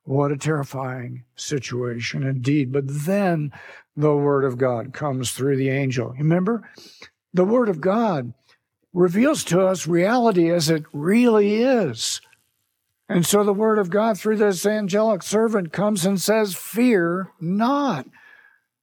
What 0.05 0.31
a 0.33 0.37
terrifying 0.37 1.23
situation 1.35 2.23
indeed. 2.23 2.73
But 2.73 2.83
then 2.87 3.53
the 3.95 4.15
Word 4.15 4.43
of 4.43 4.57
God 4.57 4.93
comes 4.93 5.31
through 5.31 5.55
the 5.55 5.69
angel. 5.69 6.13
Remember, 6.17 6.69
the 7.33 7.45
Word 7.45 7.69
of 7.69 7.79
God 7.79 8.33
reveals 8.93 9.43
to 9.45 9.65
us 9.65 9.87
reality 9.87 10.51
as 10.51 10.69
it 10.69 10.83
really 10.91 11.61
is. 11.61 12.19
And 13.13 13.27
so 13.27 13.43
the 13.43 13.53
word 13.53 13.77
of 13.77 13.91
God 13.91 14.17
through 14.17 14.37
this 14.37 14.65
angelic 14.65 15.21
servant 15.21 15.71
comes 15.71 16.03
and 16.03 16.19
says, 16.19 16.55
Fear 16.55 17.29
not. 17.39 18.07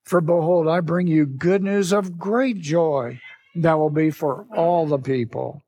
For 0.05 0.21
behold, 0.21 0.69
I 0.69 0.81
bring 0.81 1.09
you 1.09 1.27
good 1.27 1.65
news 1.65 1.93
of 1.93 2.17
great 2.17 2.61
joy 2.61 3.21
that 3.57 3.77
will 3.79 3.91
be 3.91 4.11
for 4.11 4.47
all 4.57 4.87
the 4.87 4.99
people. 4.99 5.65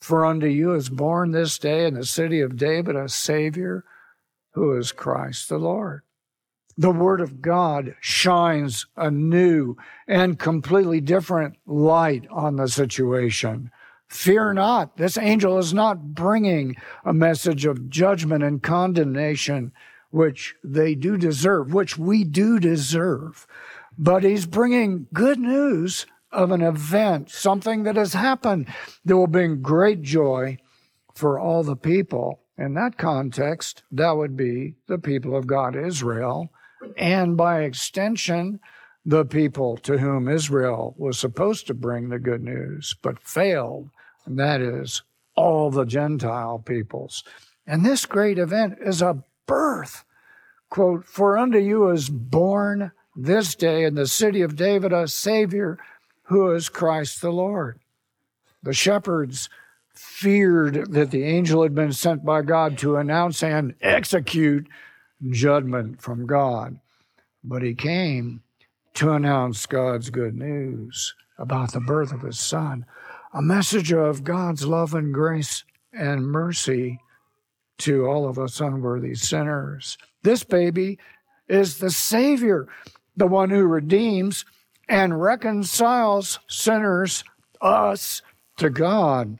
For 0.00 0.24
unto 0.24 0.46
you 0.46 0.72
is 0.72 0.88
born 0.88 1.32
this 1.32 1.58
day 1.58 1.84
in 1.84 1.94
the 1.94 2.06
city 2.06 2.40
of 2.40 2.56
David 2.56 2.96
a 2.96 3.10
Savior 3.10 3.84
who 4.52 4.74
is 4.78 4.90
Christ 4.90 5.50
the 5.50 5.58
Lord. 5.58 6.00
The 6.78 6.90
Word 6.90 7.20
of 7.20 7.42
God 7.42 7.94
shines 8.00 8.86
a 8.96 9.10
new 9.10 9.76
and 10.06 10.38
completely 10.38 11.02
different 11.02 11.56
light 11.66 12.24
on 12.30 12.56
the 12.56 12.68
situation. 12.68 13.70
Fear 14.08 14.54
not. 14.54 14.96
This 14.96 15.18
angel 15.18 15.58
is 15.58 15.74
not 15.74 16.14
bringing 16.14 16.76
a 17.04 17.12
message 17.12 17.66
of 17.66 17.90
judgment 17.90 18.42
and 18.42 18.62
condemnation, 18.62 19.72
which 20.10 20.56
they 20.64 20.94
do 20.94 21.18
deserve, 21.18 21.74
which 21.74 21.98
we 21.98 22.24
do 22.24 22.58
deserve. 22.58 23.46
But 23.98 24.24
he's 24.24 24.46
bringing 24.46 25.08
good 25.12 25.38
news 25.38 26.06
of 26.32 26.50
an 26.50 26.62
event, 26.62 27.30
something 27.30 27.82
that 27.82 27.96
has 27.96 28.14
happened 28.14 28.68
that 29.04 29.16
will 29.16 29.26
bring 29.26 29.60
great 29.60 30.02
joy 30.02 30.56
for 31.14 31.38
all 31.38 31.62
the 31.62 31.76
people. 31.76 32.40
In 32.56 32.74
that 32.74 32.96
context, 32.96 33.82
that 33.92 34.16
would 34.16 34.36
be 34.36 34.76
the 34.86 34.98
people 34.98 35.36
of 35.36 35.46
God, 35.46 35.76
Israel, 35.76 36.50
and 36.96 37.36
by 37.36 37.60
extension, 37.62 38.60
the 39.04 39.24
people 39.24 39.76
to 39.78 39.98
whom 39.98 40.28
Israel 40.28 40.94
was 40.98 41.18
supposed 41.18 41.66
to 41.66 41.74
bring 41.74 42.08
the 42.08 42.18
good 42.18 42.42
news, 42.42 42.94
but 43.02 43.22
failed 43.22 43.90
and 44.28 44.38
that 44.38 44.60
is 44.60 45.02
all 45.34 45.70
the 45.70 45.86
Gentile 45.86 46.58
peoples. 46.58 47.24
And 47.66 47.84
this 47.84 48.04
great 48.04 48.38
event 48.38 48.78
is 48.84 49.00
a 49.00 49.22
birth. 49.46 50.04
Quote, 50.68 51.06
For 51.06 51.38
unto 51.38 51.58
you 51.58 51.88
is 51.90 52.10
born 52.10 52.92
this 53.16 53.54
day 53.54 53.84
in 53.84 53.94
the 53.94 54.06
city 54.06 54.42
of 54.42 54.54
David 54.54 54.92
a 54.92 55.08
Savior 55.08 55.78
who 56.24 56.50
is 56.52 56.68
Christ 56.68 57.22
the 57.22 57.30
Lord. 57.30 57.80
The 58.62 58.74
shepherds 58.74 59.48
feared 59.94 60.92
that 60.92 61.10
the 61.10 61.24
angel 61.24 61.62
had 61.62 61.74
been 61.74 61.92
sent 61.92 62.24
by 62.24 62.42
God 62.42 62.76
to 62.78 62.96
announce 62.96 63.42
and 63.42 63.74
execute 63.80 64.68
judgment 65.30 66.02
from 66.02 66.26
God. 66.26 66.78
But 67.42 67.62
he 67.62 67.74
came 67.74 68.42
to 68.94 69.12
announce 69.12 69.64
God's 69.64 70.10
good 70.10 70.36
news 70.36 71.14
about 71.38 71.72
the 71.72 71.80
birth 71.80 72.12
of 72.12 72.22
his 72.22 72.38
son 72.38 72.84
a 73.32 73.42
message 73.42 73.92
of 73.92 74.24
God's 74.24 74.66
love 74.66 74.94
and 74.94 75.12
grace 75.12 75.64
and 75.92 76.26
mercy 76.26 77.00
to 77.78 78.06
all 78.06 78.28
of 78.28 78.38
us 78.38 78.60
unworthy 78.60 79.14
sinners. 79.14 79.98
This 80.22 80.44
baby 80.44 80.98
is 81.48 81.78
the 81.78 81.90
Savior, 81.90 82.68
the 83.16 83.26
one 83.26 83.50
who 83.50 83.66
redeems 83.66 84.44
and 84.88 85.20
reconciles 85.20 86.38
sinners, 86.48 87.24
us, 87.60 88.22
to 88.56 88.70
God. 88.70 89.38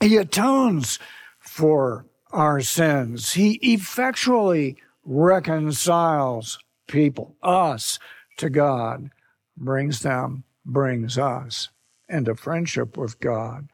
He 0.00 0.16
atones 0.16 0.98
for 1.40 2.06
our 2.30 2.60
sins. 2.60 3.32
He 3.32 3.54
effectually 3.62 4.76
reconciles 5.04 6.58
people, 6.86 7.34
us, 7.42 7.98
to 8.36 8.50
God, 8.50 9.10
brings 9.56 10.00
them, 10.00 10.44
brings 10.64 11.18
us 11.18 11.70
into 12.08 12.34
friendship 12.34 12.96
with 12.96 13.20
God. 13.20 13.68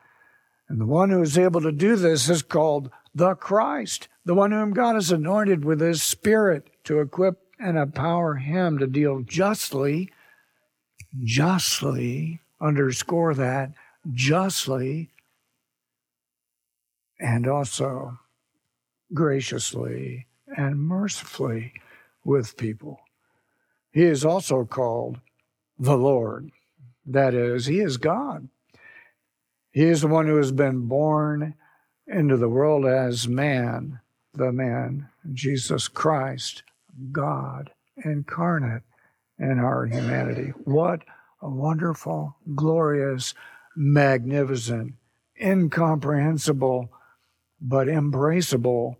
And 0.69 0.81
the 0.81 0.87
one 0.87 1.11
who 1.11 1.23
is 1.23 1.39
able 1.39 1.61
to 1.61 1.73
do 1.73 1.97
this 1.97 2.29
is 2.29 2.43
called 2.43 2.91
the 3.15 3.35
Christ, 3.35 4.09
the 4.25 4.35
one 4.35 4.51
whom 4.51 4.73
God 4.73 4.95
has 4.95 5.13
anointed 5.13 5.65
with 5.65 5.81
his 5.81 6.03
Spirit 6.03 6.71
to 6.85 7.01
equip 7.01 7.41
and 7.59 7.79
empower 7.79 8.37
him 8.37 8.79
to 8.79 8.87
deal 8.87 9.21
justly, 9.21 10.11
justly, 11.23 12.41
underscore 12.61 13.35
that, 13.35 13.73
justly, 14.13 15.11
and 17.21 17.47
also 17.47 18.19
graciously 19.13 20.27
and 20.57 20.81
mercifully 20.81 21.73
with 22.25 22.57
people. 22.57 23.01
He 23.93 24.05
is 24.05 24.25
also 24.25 24.65
called 24.65 25.21
the 25.79 25.97
Lord. 25.97 26.51
That 27.07 27.35
is, 27.35 27.67
He 27.67 27.81
is 27.81 27.97
God. 27.97 28.49
He 29.73 29.85
is 29.85 30.01
the 30.03 30.09
one 30.09 30.27
who 30.27 30.37
has 30.37 30.53
been 30.53 30.87
born 30.87 31.55
into 32.07 32.37
the 32.37 32.49
world 32.49 32.87
as 32.87 33.27
man, 33.27 34.01
the 34.33 34.53
man, 34.53 35.09
Jesus 35.33 35.89
Christ, 35.89 36.63
God 37.11 37.71
incarnate 38.05 38.83
in 39.39 39.59
our 39.59 39.87
humanity. 39.87 40.53
What 40.65 41.03
a 41.43 41.49
wonderful, 41.49 42.37
glorious, 42.55 43.35
magnificent, 43.77 44.95
incomprehensible, 45.41 46.91
but 47.61 47.89
embraceable 47.89 48.97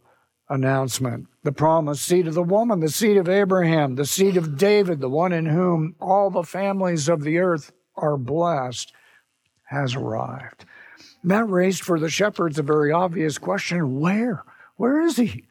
announcement. 0.49 1.27
The 1.43 1.53
promised 1.53 2.03
seed 2.03 2.27
of 2.27 2.35
the 2.35 2.43
woman, 2.43 2.81
the 2.81 2.89
seed 2.89 3.17
of 3.17 3.29
Abraham, 3.29 3.95
the 3.95 4.07
seed 4.07 4.37
of 4.37 4.57
David, 4.57 5.01
the 5.01 5.09
one 5.09 5.33
in 5.33 5.47
whom 5.47 5.95
all 6.01 6.31
the 6.31 6.43
families 6.43 7.09
of 7.09 7.23
the 7.23 7.39
earth 7.39 7.73
are 7.97 8.17
blessed, 8.17 8.93
has 9.65 9.95
arrived. 9.95 10.65
That 11.25 11.49
raised 11.49 11.83
for 11.83 11.99
the 11.99 12.11
shepherds 12.11 12.59
a 12.59 12.63
very 12.63 12.93
obvious 12.93 13.39
question 13.39 13.99
where? 13.99 14.45
Where 14.77 15.01
is 15.01 15.17
he? 15.17 15.47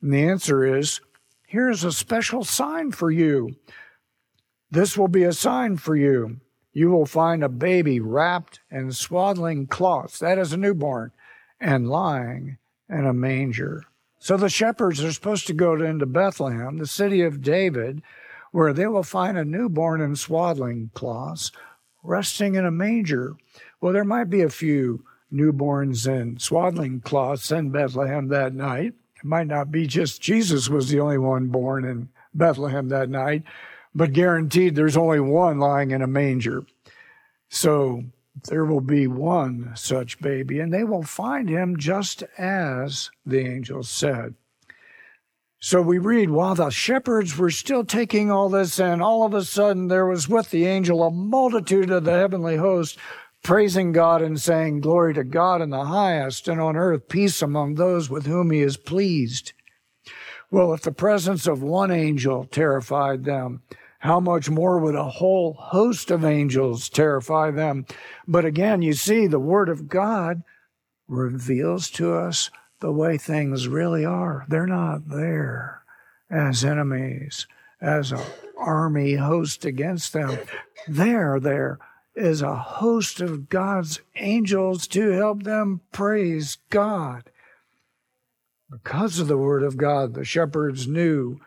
And 0.00 0.12
the 0.12 0.28
answer 0.28 0.64
is 0.64 1.00
here's 1.46 1.82
a 1.82 1.92
special 1.92 2.44
sign 2.44 2.92
for 2.92 3.10
you. 3.10 3.56
This 4.70 4.96
will 4.96 5.08
be 5.08 5.24
a 5.24 5.32
sign 5.32 5.76
for 5.76 5.96
you. 5.96 6.40
You 6.72 6.90
will 6.90 7.06
find 7.06 7.42
a 7.42 7.48
baby 7.48 7.98
wrapped 7.98 8.60
in 8.70 8.92
swaddling 8.92 9.66
cloths, 9.66 10.18
that 10.20 10.38
is 10.38 10.52
a 10.52 10.56
newborn, 10.56 11.10
and 11.60 11.88
lying 11.88 12.58
in 12.88 13.06
a 13.06 13.12
manger. 13.12 13.84
So 14.20 14.36
the 14.36 14.48
shepherds 14.48 15.02
are 15.02 15.12
supposed 15.12 15.46
to 15.46 15.54
go 15.54 15.74
into 15.74 16.06
Bethlehem, 16.06 16.78
the 16.78 16.86
city 16.86 17.22
of 17.22 17.42
David, 17.42 18.02
where 18.52 18.72
they 18.72 18.86
will 18.86 19.02
find 19.02 19.36
a 19.36 19.44
newborn 19.44 20.00
in 20.00 20.16
swaddling 20.16 20.90
cloths 20.94 21.50
resting 22.02 22.54
in 22.54 22.64
a 22.64 22.70
manger. 22.70 23.34
Well, 23.80 23.92
there 23.92 24.04
might 24.04 24.30
be 24.30 24.42
a 24.42 24.50
few 24.50 25.04
newborns 25.32 26.06
in 26.06 26.38
swaddling 26.38 27.00
cloths 27.00 27.50
in 27.52 27.70
Bethlehem 27.70 28.28
that 28.28 28.54
night. 28.54 28.94
It 29.16 29.24
might 29.24 29.46
not 29.46 29.70
be 29.70 29.86
just 29.86 30.22
Jesus 30.22 30.68
was 30.68 30.88
the 30.88 31.00
only 31.00 31.18
one 31.18 31.48
born 31.48 31.84
in 31.84 32.08
Bethlehem 32.34 32.88
that 32.88 33.08
night, 33.08 33.42
but 33.94 34.12
guaranteed 34.12 34.74
there's 34.74 34.96
only 34.96 35.20
one 35.20 35.58
lying 35.58 35.90
in 35.90 36.02
a 36.02 36.06
manger. 36.06 36.64
So 37.48 38.04
there 38.44 38.64
will 38.64 38.80
be 38.80 39.06
one 39.06 39.72
such 39.74 40.20
baby, 40.20 40.60
and 40.60 40.72
they 40.72 40.84
will 40.84 41.02
find 41.02 41.48
him 41.48 41.76
just 41.76 42.22
as 42.38 43.10
the 43.26 43.40
angel 43.40 43.82
said. 43.82 44.34
So 45.60 45.82
we 45.82 45.98
read, 45.98 46.30
while 46.30 46.54
the 46.54 46.70
shepherds 46.70 47.36
were 47.36 47.50
still 47.50 47.84
taking 47.84 48.30
all 48.30 48.48
this 48.48 48.78
in, 48.78 49.02
all 49.02 49.24
of 49.24 49.34
a 49.34 49.44
sudden 49.44 49.88
there 49.88 50.06
was 50.06 50.28
with 50.28 50.50
the 50.50 50.66
angel 50.66 51.02
a 51.02 51.10
multitude 51.10 51.90
of 51.90 52.04
the 52.04 52.12
heavenly 52.12 52.56
host 52.56 52.96
praising 53.42 53.90
God 53.90 54.22
and 54.22 54.40
saying, 54.40 54.80
Glory 54.80 55.14
to 55.14 55.24
God 55.24 55.60
in 55.60 55.70
the 55.70 55.86
highest, 55.86 56.46
and 56.46 56.60
on 56.60 56.76
earth 56.76 57.08
peace 57.08 57.42
among 57.42 57.74
those 57.74 58.08
with 58.08 58.26
whom 58.26 58.50
he 58.52 58.60
is 58.60 58.76
pleased. 58.76 59.52
Well, 60.50 60.72
if 60.72 60.82
the 60.82 60.92
presence 60.92 61.46
of 61.46 61.62
one 61.62 61.90
angel 61.90 62.44
terrified 62.44 63.24
them, 63.24 63.62
how 64.00 64.20
much 64.20 64.48
more 64.48 64.78
would 64.78 64.94
a 64.94 65.10
whole 65.10 65.54
host 65.54 66.12
of 66.12 66.24
angels 66.24 66.88
terrify 66.88 67.50
them? 67.50 67.84
But 68.28 68.44
again, 68.44 68.80
you 68.80 68.92
see, 68.92 69.26
the 69.26 69.40
Word 69.40 69.68
of 69.68 69.88
God 69.88 70.42
reveals 71.08 71.90
to 71.90 72.14
us 72.14 72.50
the 72.80 72.92
way 72.92 73.18
things 73.18 73.68
really 73.68 74.04
are. 74.04 74.44
They're 74.48 74.66
not 74.66 75.08
there 75.08 75.82
as 76.30 76.64
enemies, 76.64 77.46
as 77.80 78.12
an 78.12 78.20
army 78.56 79.14
host 79.14 79.64
against 79.64 80.12
them. 80.12 80.38
There, 80.86 81.40
there 81.40 81.78
is 82.14 82.42
a 82.42 82.56
host 82.56 83.20
of 83.20 83.48
God's 83.48 84.00
angels 84.16 84.86
to 84.88 85.10
help 85.10 85.44
them 85.44 85.80
praise 85.92 86.58
God. 86.70 87.30
Because 88.70 89.18
of 89.18 89.28
the 89.28 89.38
Word 89.38 89.62
of 89.62 89.76
God, 89.76 90.14
the 90.14 90.24
shepherds 90.24 90.86
knew 90.86 91.40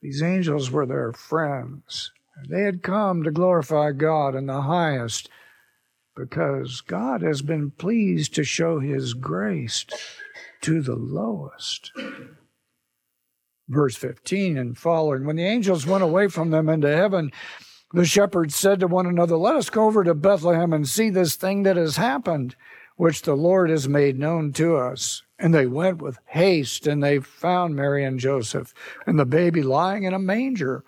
these 0.00 0.22
angels 0.22 0.70
were 0.70 0.86
their 0.86 1.12
friends. 1.12 2.10
They 2.48 2.62
had 2.62 2.82
come 2.82 3.22
to 3.22 3.30
glorify 3.30 3.92
God 3.92 4.34
in 4.34 4.46
the 4.46 4.62
highest 4.62 5.28
because 6.16 6.80
God 6.80 7.22
has 7.22 7.42
been 7.42 7.70
pleased 7.70 8.34
to 8.34 8.44
show 8.44 8.80
his 8.80 9.14
grace 9.14 9.84
to 10.64 10.80
the 10.80 10.96
lowest. 10.96 11.92
Verse 13.68 13.96
15 13.96 14.56
and 14.56 14.78
following 14.78 15.26
When 15.26 15.36
the 15.36 15.44
angels 15.44 15.86
went 15.86 16.02
away 16.02 16.28
from 16.28 16.50
them 16.50 16.70
into 16.70 16.88
heaven, 16.88 17.32
the 17.92 18.06
shepherds 18.06 18.56
said 18.56 18.80
to 18.80 18.86
one 18.86 19.04
another, 19.04 19.36
Let 19.36 19.56
us 19.56 19.68
go 19.68 19.84
over 19.84 20.02
to 20.04 20.14
Bethlehem 20.14 20.72
and 20.72 20.88
see 20.88 21.10
this 21.10 21.36
thing 21.36 21.64
that 21.64 21.76
has 21.76 21.98
happened, 21.98 22.56
which 22.96 23.22
the 23.22 23.34
Lord 23.34 23.68
has 23.68 23.86
made 23.90 24.18
known 24.18 24.54
to 24.54 24.76
us. 24.76 25.22
And 25.38 25.52
they 25.52 25.66
went 25.66 26.00
with 26.00 26.18
haste 26.28 26.86
and 26.86 27.04
they 27.04 27.18
found 27.18 27.76
Mary 27.76 28.02
and 28.02 28.18
Joseph 28.18 28.72
and 29.06 29.18
the 29.18 29.26
baby 29.26 29.62
lying 29.62 30.04
in 30.04 30.14
a 30.14 30.18
manger. 30.18 30.82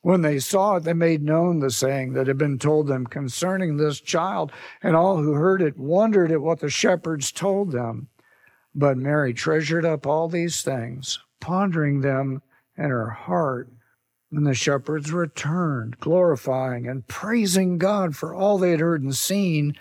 When 0.00 0.22
they 0.22 0.40
saw 0.40 0.76
it, 0.76 0.80
they 0.82 0.92
made 0.92 1.22
known 1.22 1.60
the 1.60 1.70
saying 1.70 2.14
that 2.14 2.26
had 2.26 2.38
been 2.38 2.58
told 2.58 2.88
them 2.88 3.06
concerning 3.06 3.76
this 3.76 4.00
child, 4.00 4.50
and 4.82 4.96
all 4.96 5.18
who 5.18 5.34
heard 5.34 5.62
it 5.62 5.78
wondered 5.78 6.32
at 6.32 6.40
what 6.40 6.58
the 6.58 6.70
shepherds 6.70 7.30
told 7.30 7.70
them. 7.70 8.08
But 8.74 8.96
Mary 8.96 9.34
treasured 9.34 9.84
up 9.84 10.06
all 10.06 10.28
these 10.28 10.62
things, 10.62 11.18
pondering 11.40 12.00
them 12.00 12.42
in 12.76 12.90
her 12.90 13.10
heart. 13.10 13.68
And 14.32 14.46
the 14.46 14.54
shepherds 14.54 15.12
returned, 15.12 15.98
glorifying 15.98 16.86
and 16.86 17.06
praising 17.08 17.78
God 17.78 18.14
for 18.14 18.32
all 18.32 18.58
they 18.58 18.70
had 18.70 18.80
heard 18.80 19.02
and 19.02 19.14
seen, 19.14 19.76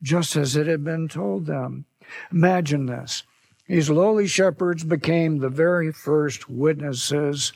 just 0.00 0.36
as 0.36 0.54
it 0.54 0.68
had 0.68 0.84
been 0.84 1.08
told 1.08 1.46
them. 1.46 1.86
Imagine 2.30 2.86
this. 2.86 3.24
These 3.66 3.90
lowly 3.90 4.26
shepherds 4.26 4.84
became 4.84 5.38
the 5.38 5.48
very 5.48 5.90
first 5.90 6.48
witnesses 6.48 7.52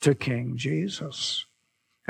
to 0.00 0.14
King 0.14 0.56
Jesus. 0.56 1.44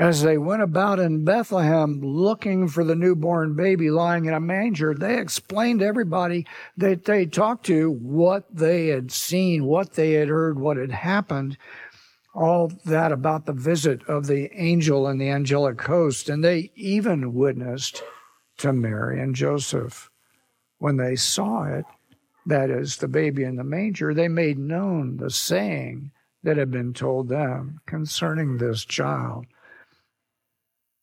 As 0.01 0.23
they 0.23 0.39
went 0.39 0.63
about 0.63 0.97
in 0.97 1.23
Bethlehem 1.23 2.01
looking 2.01 2.67
for 2.67 2.83
the 2.83 2.95
newborn 2.95 3.55
baby 3.55 3.91
lying 3.91 4.25
in 4.25 4.33
a 4.33 4.39
manger, 4.39 4.95
they 4.95 5.19
explained 5.19 5.81
to 5.81 5.85
everybody 5.85 6.47
that 6.75 7.05
they 7.05 7.27
talked 7.27 7.67
to 7.67 7.91
what 7.91 8.45
they 8.51 8.87
had 8.87 9.11
seen, 9.11 9.63
what 9.63 9.93
they 9.93 10.13
had 10.13 10.27
heard, 10.27 10.57
what 10.57 10.77
had 10.77 10.91
happened, 10.91 11.55
all 12.33 12.71
that 12.83 13.11
about 13.11 13.45
the 13.45 13.53
visit 13.53 14.01
of 14.07 14.25
the 14.25 14.49
angel 14.59 15.05
and 15.05 15.21
the 15.21 15.29
angelic 15.29 15.79
host. 15.79 16.29
And 16.29 16.43
they 16.43 16.71
even 16.73 17.35
witnessed 17.35 18.01
to 18.57 18.73
Mary 18.73 19.21
and 19.21 19.35
Joseph. 19.35 20.09
When 20.79 20.97
they 20.97 21.15
saw 21.15 21.65
it, 21.65 21.85
that 22.47 22.71
is, 22.71 22.97
the 22.97 23.07
baby 23.07 23.43
in 23.43 23.55
the 23.55 23.63
manger, 23.63 24.15
they 24.15 24.29
made 24.29 24.57
known 24.57 25.17
the 25.17 25.29
saying 25.29 26.09
that 26.41 26.57
had 26.57 26.71
been 26.71 26.91
told 26.91 27.29
them 27.29 27.81
concerning 27.85 28.57
this 28.57 28.83
child. 28.83 29.45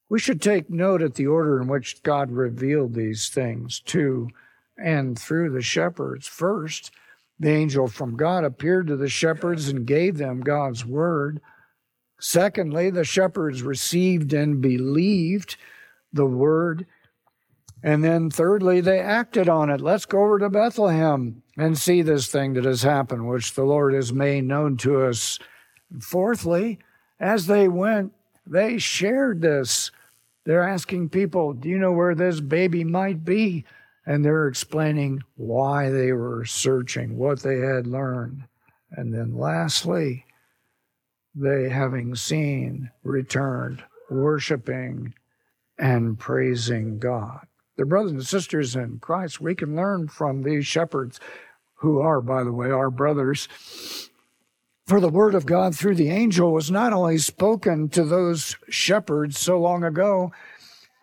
We 0.09 0.18
should 0.18 0.40
take 0.40 0.71
note 0.71 1.03
at 1.03 1.14
the 1.14 1.27
order 1.27 1.61
in 1.61 1.68
which 1.68 2.03
God 2.03 2.31
revealed 2.33 2.94
these 2.94 3.29
things 3.29 3.81
to 3.87 4.29
and 4.77 5.18
through 5.18 5.51
the 5.51 5.62
shepherds. 5.62 6.27
First, 6.27 6.90
the 7.38 7.51
angel 7.51 7.88
from 7.88 8.16
God 8.16 8.44
appeared 8.44 8.87
to 8.88 8.97
the 8.97 9.09
shepherds 9.09 9.68
and 9.68 9.87
gave 9.87 10.16
them 10.18 10.40
God's 10.40 10.85
word. 10.85 11.40
Secondly, 12.21 12.90
the 12.90 13.05
shepherds 13.05 13.62
received 13.62 14.33
and 14.33 14.61
believed 14.61 15.57
the 16.12 16.27
word 16.27 16.87
And 17.83 18.03
then 18.03 18.31
thirdly, 18.31 18.81
they 18.81 18.99
acted 18.99 19.49
on 19.49 19.71
it. 19.71 19.81
Let's 19.81 20.05
go 20.05 20.23
over 20.23 20.38
to 20.40 20.51
Bethlehem 20.51 21.42
and 21.57 21.79
see 21.79 22.03
this 22.03 22.27
thing 22.27 22.55
that 22.55 22.64
has 22.64 22.83
happened, 22.83 23.29
which 23.29 23.55
the 23.55 23.64
Lord 23.64 23.94
has 23.94 24.12
made 24.12 24.44
known 24.44 24.77
to 24.79 25.05
us. 25.05 25.38
Fourthly, 26.01 26.79
as 27.21 27.47
they 27.47 27.68
went, 27.68 28.12
they 28.50 28.78
shared 28.78 29.42
this. 29.42 29.90
They're 30.44 30.68
asking 30.68 31.11
people, 31.11 31.52
Do 31.52 31.68
you 31.68 31.78
know 31.78 31.92
where 31.92 32.14
this 32.14 32.40
baby 32.40 32.84
might 32.84 33.24
be? 33.24 33.64
And 34.06 34.24
they're 34.24 34.48
explaining 34.48 35.22
why 35.37 35.90
they 35.90 36.12
were 36.12 36.44
searching, 36.46 37.18
what 37.18 37.40
they 37.40 37.58
had 37.58 37.87
learned. 37.87 38.44
And 38.90 39.12
then 39.12 39.37
lastly, 39.37 40.24
they, 41.34 41.68
having 41.68 42.14
seen, 42.14 42.90
returned, 43.02 43.84
worshiping 44.11 45.14
and 45.78 46.18
praising 46.18 46.98
God. 46.98 47.46
Their 47.76 47.87
brothers 47.87 48.12
and 48.12 48.26
sisters 48.26 48.74
in 48.74 48.98
Christ, 48.98 49.40
we 49.40 49.54
can 49.54 49.76
learn 49.76 50.08
from 50.08 50.42
these 50.42 50.66
shepherds, 50.66 51.20
who 51.76 52.00
are, 52.00 52.20
by 52.20 52.42
the 52.42 52.52
way, 52.52 52.70
our 52.70 52.90
brothers. 52.90 53.48
For 54.88 55.01
the 55.01 55.11
word 55.11 55.35
of 55.35 55.44
God 55.44 55.77
through 55.77 55.96
the 55.96 56.09
angel 56.09 56.51
was 56.51 56.70
not 56.70 56.94
only 56.94 57.18
spoken 57.18 57.90
to 57.90 58.05
those 58.05 58.57
shepherds 58.70 59.38
so 59.38 59.61
long 59.61 59.85
ago, 59.85 60.33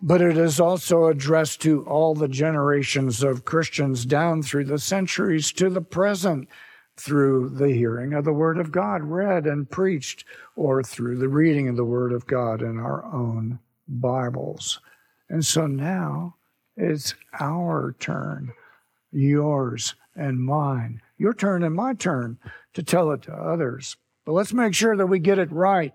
but 0.01 0.21
it 0.21 0.39
is 0.39 0.59
also 0.59 1.05
addressed 1.05 1.61
to 1.61 1.85
all 1.85 2.15
the 2.15 2.27
generations 2.27 3.21
of 3.21 3.45
Christians 3.45 4.03
down 4.03 4.41
through 4.41 4.65
the 4.65 4.79
centuries 4.79 5.51
to 5.51 5.69
the 5.69 5.83
present 5.83 6.49
through 6.97 7.49
the 7.49 7.73
hearing 7.73 8.13
of 8.13 8.25
the 8.25 8.33
Word 8.33 8.57
of 8.57 8.71
God 8.71 9.03
read 9.03 9.45
and 9.45 9.69
preached, 9.69 10.25
or 10.55 10.81
through 10.81 11.19
the 11.19 11.29
reading 11.29 11.67
of 11.67 11.75
the 11.75 11.85
Word 11.85 12.11
of 12.11 12.25
God 12.25 12.63
in 12.63 12.79
our 12.79 13.05
own 13.05 13.59
Bibles. 13.87 14.79
And 15.29 15.45
so 15.45 15.67
now 15.67 16.37
it's 16.75 17.13
our 17.39 17.95
turn, 17.99 18.51
yours 19.11 19.93
and 20.15 20.39
mine, 20.39 21.03
your 21.19 21.35
turn 21.35 21.61
and 21.61 21.75
my 21.75 21.93
turn 21.93 22.39
to 22.75 22.83
tell 22.83 23.11
it 23.11 23.23
to 23.23 23.33
others. 23.33 23.97
But 24.25 24.33
let's 24.33 24.53
make 24.53 24.73
sure 24.73 24.95
that 24.95 25.07
we 25.07 25.19
get 25.19 25.39
it 25.39 25.51
right. 25.51 25.93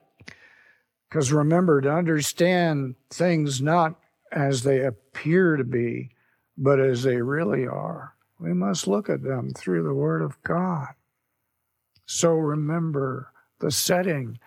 Because 1.09 1.33
remember, 1.33 1.81
to 1.81 1.93
understand 1.93 2.97
things 3.11 3.61
not 3.61 3.95
as 4.31 4.63
they 4.63 4.85
appear 4.85 5.57
to 5.57 5.65
be, 5.65 6.11
but 6.57 6.79
as 6.79 7.03
they 7.03 7.21
really 7.21 7.67
are, 7.67 8.15
we 8.39 8.53
must 8.53 8.87
look 8.87 9.09
at 9.09 9.23
them 9.23 9.51
through 9.51 9.83
the 9.83 9.95
Word 9.95 10.23
of 10.23 10.41
God. 10.43 10.89
So 12.07 12.35
remember 12.35 13.33
the 13.61 13.71
setting. 13.71 14.39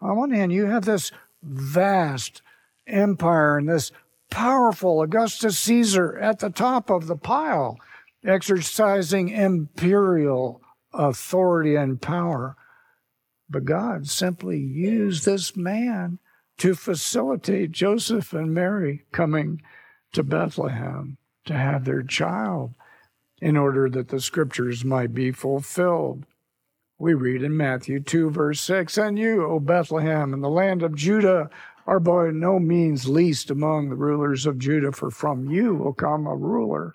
On 0.00 0.16
one 0.16 0.30
hand, 0.30 0.52
you 0.52 0.66
have 0.66 0.84
this 0.84 1.12
vast 1.42 2.42
empire 2.86 3.58
and 3.58 3.68
this 3.68 3.90
powerful 4.30 5.02
Augustus 5.02 5.58
Caesar 5.60 6.18
at 6.18 6.38
the 6.38 6.50
top 6.50 6.90
of 6.90 7.06
the 7.06 7.16
pile, 7.16 7.78
exercising 8.24 9.28
imperial 9.28 10.61
authority 10.94 11.74
and 11.74 12.00
power. 12.00 12.56
But 13.48 13.64
God 13.64 14.08
simply 14.08 14.58
used 14.58 15.24
this 15.24 15.56
man 15.56 16.18
to 16.58 16.74
facilitate 16.74 17.72
Joseph 17.72 18.32
and 18.32 18.54
Mary 18.54 19.04
coming 19.12 19.62
to 20.12 20.22
Bethlehem 20.22 21.16
to 21.44 21.54
have 21.54 21.84
their 21.84 22.02
child 22.02 22.74
in 23.40 23.56
order 23.56 23.90
that 23.90 24.08
the 24.08 24.20
scriptures 24.20 24.84
might 24.84 25.12
be 25.12 25.32
fulfilled. 25.32 26.24
We 26.98 27.14
read 27.14 27.42
in 27.42 27.56
Matthew 27.56 27.98
2, 28.00 28.30
verse 28.30 28.60
6 28.60 28.96
And 28.96 29.18
you, 29.18 29.44
O 29.44 29.58
Bethlehem, 29.58 30.32
in 30.32 30.40
the 30.40 30.48
land 30.48 30.82
of 30.82 30.94
Judah, 30.94 31.50
are 31.86 31.98
by 31.98 32.30
no 32.30 32.60
means 32.60 33.08
least 33.08 33.50
among 33.50 33.88
the 33.88 33.96
rulers 33.96 34.46
of 34.46 34.58
Judah, 34.58 34.92
for 34.92 35.10
from 35.10 35.50
you 35.50 35.74
will 35.74 35.92
come 35.92 36.26
a 36.26 36.36
ruler 36.36 36.94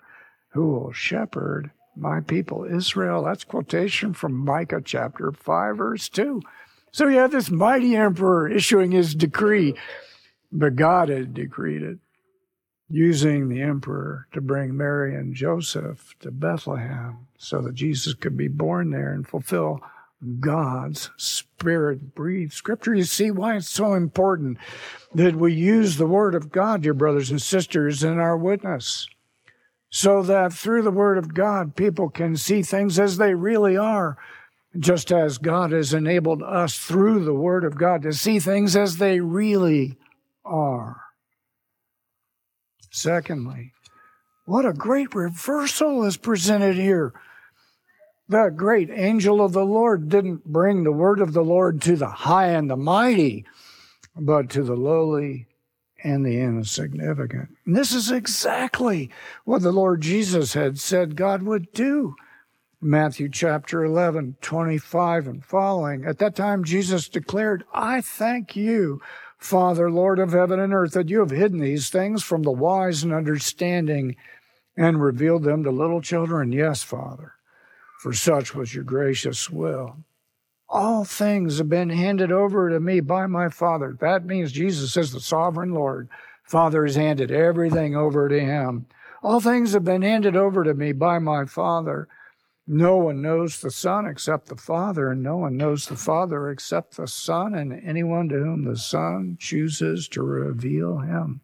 who 0.50 0.68
will 0.68 0.92
shepherd 0.92 1.70
my 1.98 2.20
people 2.20 2.64
Israel. 2.64 3.24
That's 3.24 3.44
quotation 3.44 4.12
from 4.14 4.34
Micah 4.34 4.82
chapter 4.84 5.32
5, 5.32 5.76
verse 5.76 6.08
2. 6.08 6.42
So 6.92 7.06
you 7.06 7.18
have 7.18 7.32
this 7.32 7.50
mighty 7.50 7.96
emperor 7.96 8.48
issuing 8.48 8.92
his 8.92 9.14
decree, 9.14 9.74
but 10.50 10.76
God 10.76 11.08
had 11.08 11.34
decreed 11.34 11.82
it, 11.82 11.98
using 12.88 13.48
the 13.48 13.60
emperor 13.60 14.26
to 14.32 14.40
bring 14.40 14.76
Mary 14.76 15.14
and 15.14 15.34
Joseph 15.34 16.14
to 16.20 16.30
Bethlehem 16.30 17.26
so 17.36 17.60
that 17.60 17.74
Jesus 17.74 18.14
could 18.14 18.36
be 18.36 18.48
born 18.48 18.90
there 18.90 19.12
and 19.12 19.26
fulfill 19.26 19.80
God's 20.40 21.10
spirit 21.16 22.14
breathed 22.14 22.52
scripture. 22.52 22.94
You 22.94 23.04
see 23.04 23.30
why 23.30 23.56
it's 23.56 23.68
so 23.68 23.94
important 23.94 24.58
that 25.14 25.36
we 25.36 25.52
use 25.52 25.96
the 25.96 26.06
word 26.06 26.34
of 26.34 26.50
God, 26.50 26.82
dear 26.82 26.94
brothers 26.94 27.30
and 27.30 27.40
sisters, 27.40 28.02
in 28.02 28.18
our 28.18 28.36
witness. 28.36 29.08
So 29.90 30.22
that 30.22 30.52
through 30.52 30.82
the 30.82 30.90
word 30.90 31.18
of 31.18 31.34
God, 31.34 31.74
people 31.74 32.10
can 32.10 32.36
see 32.36 32.62
things 32.62 32.98
as 32.98 33.16
they 33.16 33.34
really 33.34 33.76
are, 33.76 34.18
just 34.78 35.10
as 35.10 35.38
God 35.38 35.72
has 35.72 35.94
enabled 35.94 36.42
us 36.42 36.78
through 36.78 37.24
the 37.24 37.34
word 37.34 37.64
of 37.64 37.78
God 37.78 38.02
to 38.02 38.12
see 38.12 38.38
things 38.38 38.76
as 38.76 38.98
they 38.98 39.20
really 39.20 39.96
are. 40.44 41.00
Secondly, 42.90 43.72
what 44.44 44.66
a 44.66 44.72
great 44.72 45.14
reversal 45.14 46.04
is 46.04 46.16
presented 46.16 46.76
here. 46.76 47.12
The 48.28 48.50
great 48.54 48.90
angel 48.90 49.42
of 49.42 49.52
the 49.52 49.64
Lord 49.64 50.10
didn't 50.10 50.44
bring 50.44 50.84
the 50.84 50.92
word 50.92 51.20
of 51.20 51.32
the 51.32 51.44
Lord 51.44 51.80
to 51.82 51.96
the 51.96 52.08
high 52.08 52.48
and 52.48 52.70
the 52.70 52.76
mighty, 52.76 53.46
but 54.14 54.50
to 54.50 54.62
the 54.62 54.76
lowly 54.76 55.47
and 56.02 56.24
the 56.24 56.40
insignificant. 56.40 57.50
And 57.66 57.76
this 57.76 57.92
is 57.92 58.10
exactly 58.10 59.10
what 59.44 59.62
the 59.62 59.72
Lord 59.72 60.00
Jesus 60.00 60.54
had 60.54 60.78
said 60.78 61.16
God 61.16 61.42
would 61.42 61.72
do. 61.72 62.14
Matthew 62.80 63.28
chapter 63.28 63.84
11, 63.84 64.36
25 64.40 65.26
and 65.26 65.44
following. 65.44 66.04
At 66.04 66.18
that 66.18 66.36
time, 66.36 66.62
Jesus 66.62 67.08
declared, 67.08 67.64
I 67.74 68.00
thank 68.00 68.54
you, 68.54 69.00
Father, 69.36 69.90
Lord 69.90 70.20
of 70.20 70.32
heaven 70.32 70.60
and 70.60 70.72
earth, 70.72 70.92
that 70.92 71.08
you 71.08 71.18
have 71.18 71.30
hidden 71.30 71.58
these 71.58 71.90
things 71.90 72.22
from 72.22 72.42
the 72.42 72.52
wise 72.52 73.02
and 73.02 73.12
understanding 73.12 74.14
and 74.76 75.02
revealed 75.02 75.42
them 75.42 75.64
to 75.64 75.70
little 75.72 76.00
children. 76.00 76.52
Yes, 76.52 76.84
Father 76.84 77.34
for 77.98 78.12
such 78.12 78.54
was 78.54 78.74
your 78.74 78.84
gracious 78.84 79.50
will. 79.50 79.96
All 80.70 81.04
things 81.04 81.58
have 81.58 81.70
been 81.70 81.88
handed 81.88 82.30
over 82.30 82.68
to 82.68 82.78
me 82.78 83.00
by 83.00 83.26
my 83.26 83.48
Father. 83.48 83.96
That 84.00 84.26
means 84.26 84.52
Jesus 84.52 84.96
is 84.98 85.12
the 85.12 85.20
sovereign 85.20 85.72
Lord. 85.72 86.08
Father 86.44 86.84
has 86.84 86.94
handed 86.94 87.30
everything 87.30 87.96
over 87.96 88.28
to 88.28 88.38
him. 88.38 88.86
All 89.22 89.40
things 89.40 89.72
have 89.72 89.84
been 89.84 90.02
handed 90.02 90.36
over 90.36 90.64
to 90.64 90.74
me 90.74 90.92
by 90.92 91.18
my 91.18 91.46
Father. 91.46 92.06
No 92.66 92.98
one 92.98 93.22
knows 93.22 93.60
the 93.60 93.70
Son 93.70 94.04
except 94.04 94.48
the 94.48 94.56
Father, 94.56 95.10
and 95.10 95.22
no 95.22 95.38
one 95.38 95.56
knows 95.56 95.86
the 95.86 95.96
Father 95.96 96.50
except 96.50 96.98
the 96.98 97.08
Son, 97.08 97.54
and 97.54 97.72
anyone 97.82 98.28
to 98.28 98.36
whom 98.36 98.64
the 98.64 98.76
Son 98.76 99.38
chooses 99.40 100.06
to 100.08 100.22
reveal 100.22 100.98
him. 100.98 101.40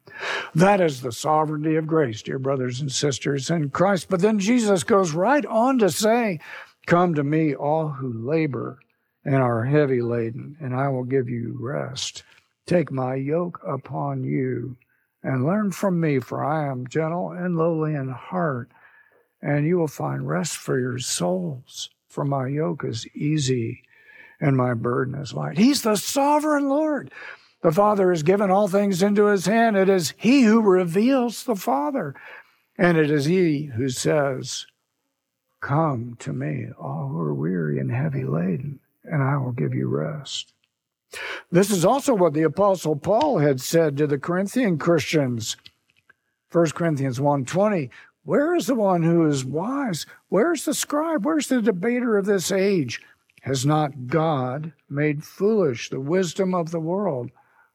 That 0.55 0.83
is 0.83 1.01
the 1.01 1.13
sovereignty 1.13 1.77
of 1.77 1.87
grace, 1.87 2.21
dear 2.21 2.39
brothers 2.39 2.79
and 2.79 2.93
sisters 2.93 3.49
in 3.49 3.71
Christ. 3.71 4.09
But 4.11 4.21
then 4.21 4.39
Jesus 4.39 4.85
goes 4.85 5.13
right 5.13 5.47
on 5.47 5.79
to 5.79 5.89
say, 5.89 6.41
Come 6.87 7.15
to 7.15 7.25
me, 7.25 7.55
all 7.55 7.89
who 7.89 8.13
labor 8.13 8.79
and 9.25 9.37
are 9.37 9.65
heavy 9.65 10.03
laden, 10.03 10.57
and 10.61 10.75
I 10.75 10.89
will 10.89 11.05
give 11.05 11.29
you 11.29 11.57
rest. 11.59 12.23
Take 12.67 12.91
my 12.91 13.15
yoke 13.15 13.61
upon 13.67 14.25
you 14.25 14.77
and 15.23 15.45
learn 15.45 15.73
from 15.73 16.01
me, 16.01 16.21
for 16.21 16.45
I 16.45 16.71
am 16.71 16.87
gentle 16.87 17.31
and 17.31 17.57
lowly 17.57 17.95
in 17.95 18.09
heart 18.11 18.71
and 19.45 19.67
you 19.67 19.77
will 19.79 19.87
find 19.87 20.27
rest 20.27 20.57
for 20.57 20.81
your 20.81 20.99
souls. 20.99 21.91
For 22.09 22.25
my 22.25 22.49
yoke 22.49 22.83
is 22.83 23.07
easy 23.15 23.83
and 24.41 24.57
my 24.57 24.73
burden 24.73 25.15
is 25.15 25.35
light. 25.35 25.59
He's 25.59 25.83
the 25.83 25.97
sovereign 25.97 26.69
Lord. 26.69 27.13
The 27.61 27.71
Father 27.71 28.11
has 28.11 28.23
given 28.23 28.51
all 28.51 28.69
things 28.69 29.03
into 29.03 29.27
his 29.27 29.47
hand. 29.47 29.77
It 29.77 29.89
is 29.89 30.15
he 30.17 30.45
who 30.45 30.63
reveals 30.63 31.45
the 31.45 31.57
Father. 31.57 32.15
And 32.79 32.97
it 32.97 33.11
is 33.11 33.27
he 33.27 33.67
who 33.77 33.91
says, 33.91 34.67
Come 35.61 36.17
to 36.21 36.33
me, 36.33 36.69
all 36.79 37.09
who 37.09 37.19
are 37.19 37.35
weary 37.35 37.79
and 37.79 37.93
heavy 37.93 38.25
laden, 38.25 38.81
and 39.05 39.23
I 39.23 39.37
will 39.37 39.53
give 39.53 39.75
you 39.75 39.89
rest. 39.89 40.53
This 41.51 41.71
is 41.71 41.85
also 41.85 42.15
what 42.15 42.35
the 42.35 42.43
Apostle 42.43 42.97
Paul 42.97 43.39
had 43.39 43.61
said 43.61 43.97
to 43.97 44.07
the 44.07 44.19
Corinthian 44.19 44.79
Christians. 44.79 45.57
1 46.51 46.75
Corinthians 46.75 47.21
1:20 47.21 47.91
where 48.25 48.55
is 48.55 48.67
the 48.67 48.75
one 48.75 49.03
who 49.03 49.27
is 49.27 49.45
wise? 49.45 50.07
Where's 50.31 50.65
the 50.65 50.73
scribe? 50.73 51.27
Where's 51.27 51.49
the 51.49 51.61
debater 51.61 52.17
of 52.17 52.25
this 52.25 52.51
age? 52.51 53.03
Has 53.43 53.67
not 53.67 54.07
God 54.07 54.73
made 54.89 55.25
foolish 55.25 55.91
the 55.91 56.01
wisdom 56.01 56.55
of 56.55 56.71
the 56.71 56.81
world? 56.81 57.31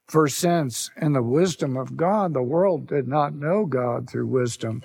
For 0.07 0.27
since 0.27 0.89
in 0.99 1.13
the 1.13 1.21
wisdom 1.21 1.77
of 1.77 1.95
God 1.95 2.33
the 2.33 2.41
world 2.41 2.87
did 2.87 3.07
not 3.07 3.35
know 3.35 3.67
God 3.67 4.09
through 4.09 4.25
wisdom, 4.25 4.81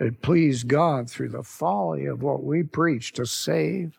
it 0.00 0.22
pleased 0.22 0.68
God 0.68 1.10
through 1.10 1.28
the 1.28 1.42
folly 1.42 2.06
of 2.06 2.22
what 2.22 2.42
we 2.42 2.62
preach 2.62 3.12
to 3.12 3.26
save 3.26 3.98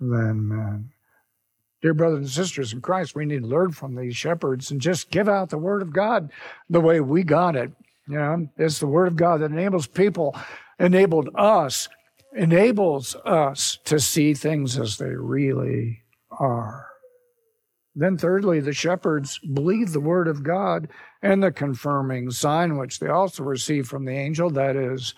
than 0.00 0.48
men. 0.48 0.90
Dear 1.82 1.94
brothers 1.94 2.18
and 2.18 2.28
sisters 2.28 2.72
in 2.72 2.80
Christ, 2.80 3.14
we 3.14 3.24
need 3.24 3.42
to 3.42 3.48
learn 3.48 3.72
from 3.72 3.94
these 3.94 4.16
shepherds 4.16 4.70
and 4.70 4.80
just 4.80 5.10
give 5.10 5.28
out 5.28 5.48
the 5.48 5.58
word 5.58 5.82
of 5.82 5.92
God 5.92 6.30
the 6.68 6.80
way 6.80 7.00
we 7.00 7.22
got 7.22 7.56
it. 7.56 7.72
You 8.06 8.16
know, 8.16 8.48
it's 8.58 8.80
the 8.80 8.86
word 8.86 9.08
of 9.08 9.16
God 9.16 9.40
that 9.40 9.50
enables 9.50 9.86
people, 9.86 10.36
enabled 10.78 11.30
us, 11.34 11.88
enables 12.34 13.14
us 13.24 13.78
to 13.84 13.98
see 14.00 14.34
things 14.34 14.78
as 14.78 14.98
they 14.98 15.10
really 15.10 16.02
are. 16.30 16.86
Then, 17.94 18.16
thirdly, 18.16 18.60
the 18.60 18.72
shepherds 18.72 19.38
believed 19.38 19.92
the 19.92 20.00
word 20.00 20.28
of 20.28 20.42
God 20.42 20.88
and 21.22 21.42
the 21.42 21.50
confirming 21.50 22.30
sign, 22.30 22.76
which 22.76 22.98
they 22.98 23.08
also 23.08 23.42
received 23.42 23.88
from 23.88 24.04
the 24.04 24.12
angel, 24.12 24.50
that 24.50 24.76
is, 24.76 25.14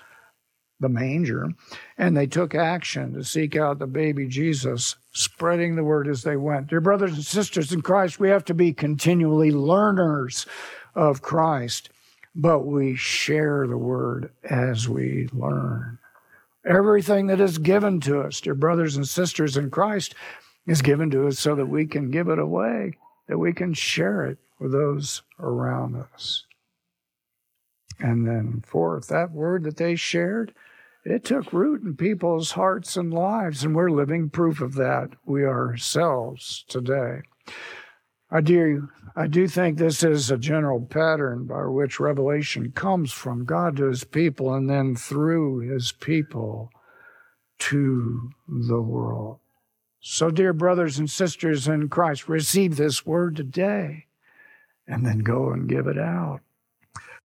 the 0.83 0.91
manger. 0.91 1.49
And 1.97 2.15
they 2.15 2.27
took 2.27 2.55
action 2.55 3.15
to 3.15 3.25
seek 3.25 3.57
out 3.57 3.79
the 3.79 3.87
baby 3.87 4.29
Jesus, 4.29 4.97
spreading 5.13 5.75
the 5.75 5.85
word 5.85 6.07
as 6.07 6.23
they 6.23 6.37
went. 6.37 6.67
Dear 6.67 6.83
brothers 6.83 7.15
and 7.15 7.25
sisters 7.25 7.73
in 7.73 7.81
Christ, 7.81 8.21
we 8.21 8.29
have 8.29 8.45
to 8.45 8.55
be 8.55 8.75
continually 8.75 9.51
learners 9.51 10.45
of 10.95 11.23
Christ, 11.23 11.89
but 12.35 12.61
we 12.61 12.95
share 12.95 13.67
the 13.67 13.79
word 13.79 14.31
as 14.45 14.89
we 14.89 15.29
learn. 15.33 15.99
Everything 16.67 17.27
that 17.29 17.41
is 17.41 17.59
given 17.59 18.01
to 18.01 18.21
us, 18.21 18.41
dear 18.41 18.55
brothers 18.55 18.97
and 18.97 19.09
sisters 19.09 19.57
in 19.57 19.71
Christ, 19.71 20.15
is 20.67 20.83
given 20.83 21.11
to 21.11 21.27
us 21.27 21.39
so 21.39 21.55
that 21.57 21.67
we 21.67 21.87
can 21.87 22.11
give 22.11 22.29
it 22.29 22.39
away, 22.39 22.93
that 23.27 23.39
we 23.39 23.53
can 23.53 23.75
share 23.75 24.27
it 24.27 24.39
with 24.61 24.73
those 24.73 25.23
around 25.41 25.97
us. 25.97 26.45
And 27.99 28.27
then, 28.27 28.63
fourth, 28.67 29.09
that 29.09 29.33
word 29.33 29.65
that 29.65 29.77
they 29.77 29.97
shared, 29.97 30.55
it 31.05 31.25
took 31.25 31.53
root 31.53 31.83
in 31.83 31.97
people's 31.97 32.53
hearts 32.53 32.97
and 32.97 33.13
lives, 33.13 33.65
and 33.65 33.75
we're 33.75 33.91
living 33.91 34.31
proof 34.31 34.61
of 34.61 34.75
that, 34.75 35.11
we 35.25 35.45
ourselves 35.45 36.65
today. 36.69 37.23
I 38.31 38.41
do, 38.41 38.89
I 39.15 39.27
do 39.27 39.47
think 39.47 39.77
this 39.77 40.03
is 40.03 40.31
a 40.31 40.39
general 40.39 40.81
pattern 40.81 41.47
by 41.47 41.67
which 41.67 42.01
revelation 42.01 42.73
comes 42.73 43.13
from 43.13 43.45
God 43.45 43.77
to 43.77 43.85
his 43.85 44.05
people 44.05 44.55
and 44.55 44.71
then 44.71 44.97
through 44.97 45.59
his 45.59 45.93
people 45.93 46.71
to 47.59 48.31
the 48.49 48.81
world. 48.81 49.39
So, 50.01 50.31
dear 50.31 50.53
brothers 50.53 50.99
and 50.99 51.11
sisters 51.11 51.69
in 51.69 51.89
Christ, 51.89 52.29
receive 52.29 52.77
this 52.77 53.05
word 53.05 53.37
today 53.37 54.07
and 54.87 55.07
then 55.07 55.19
go 55.19 55.51
and 55.51 55.69
give 55.69 55.87
it 55.87 55.99
out. 55.99 56.41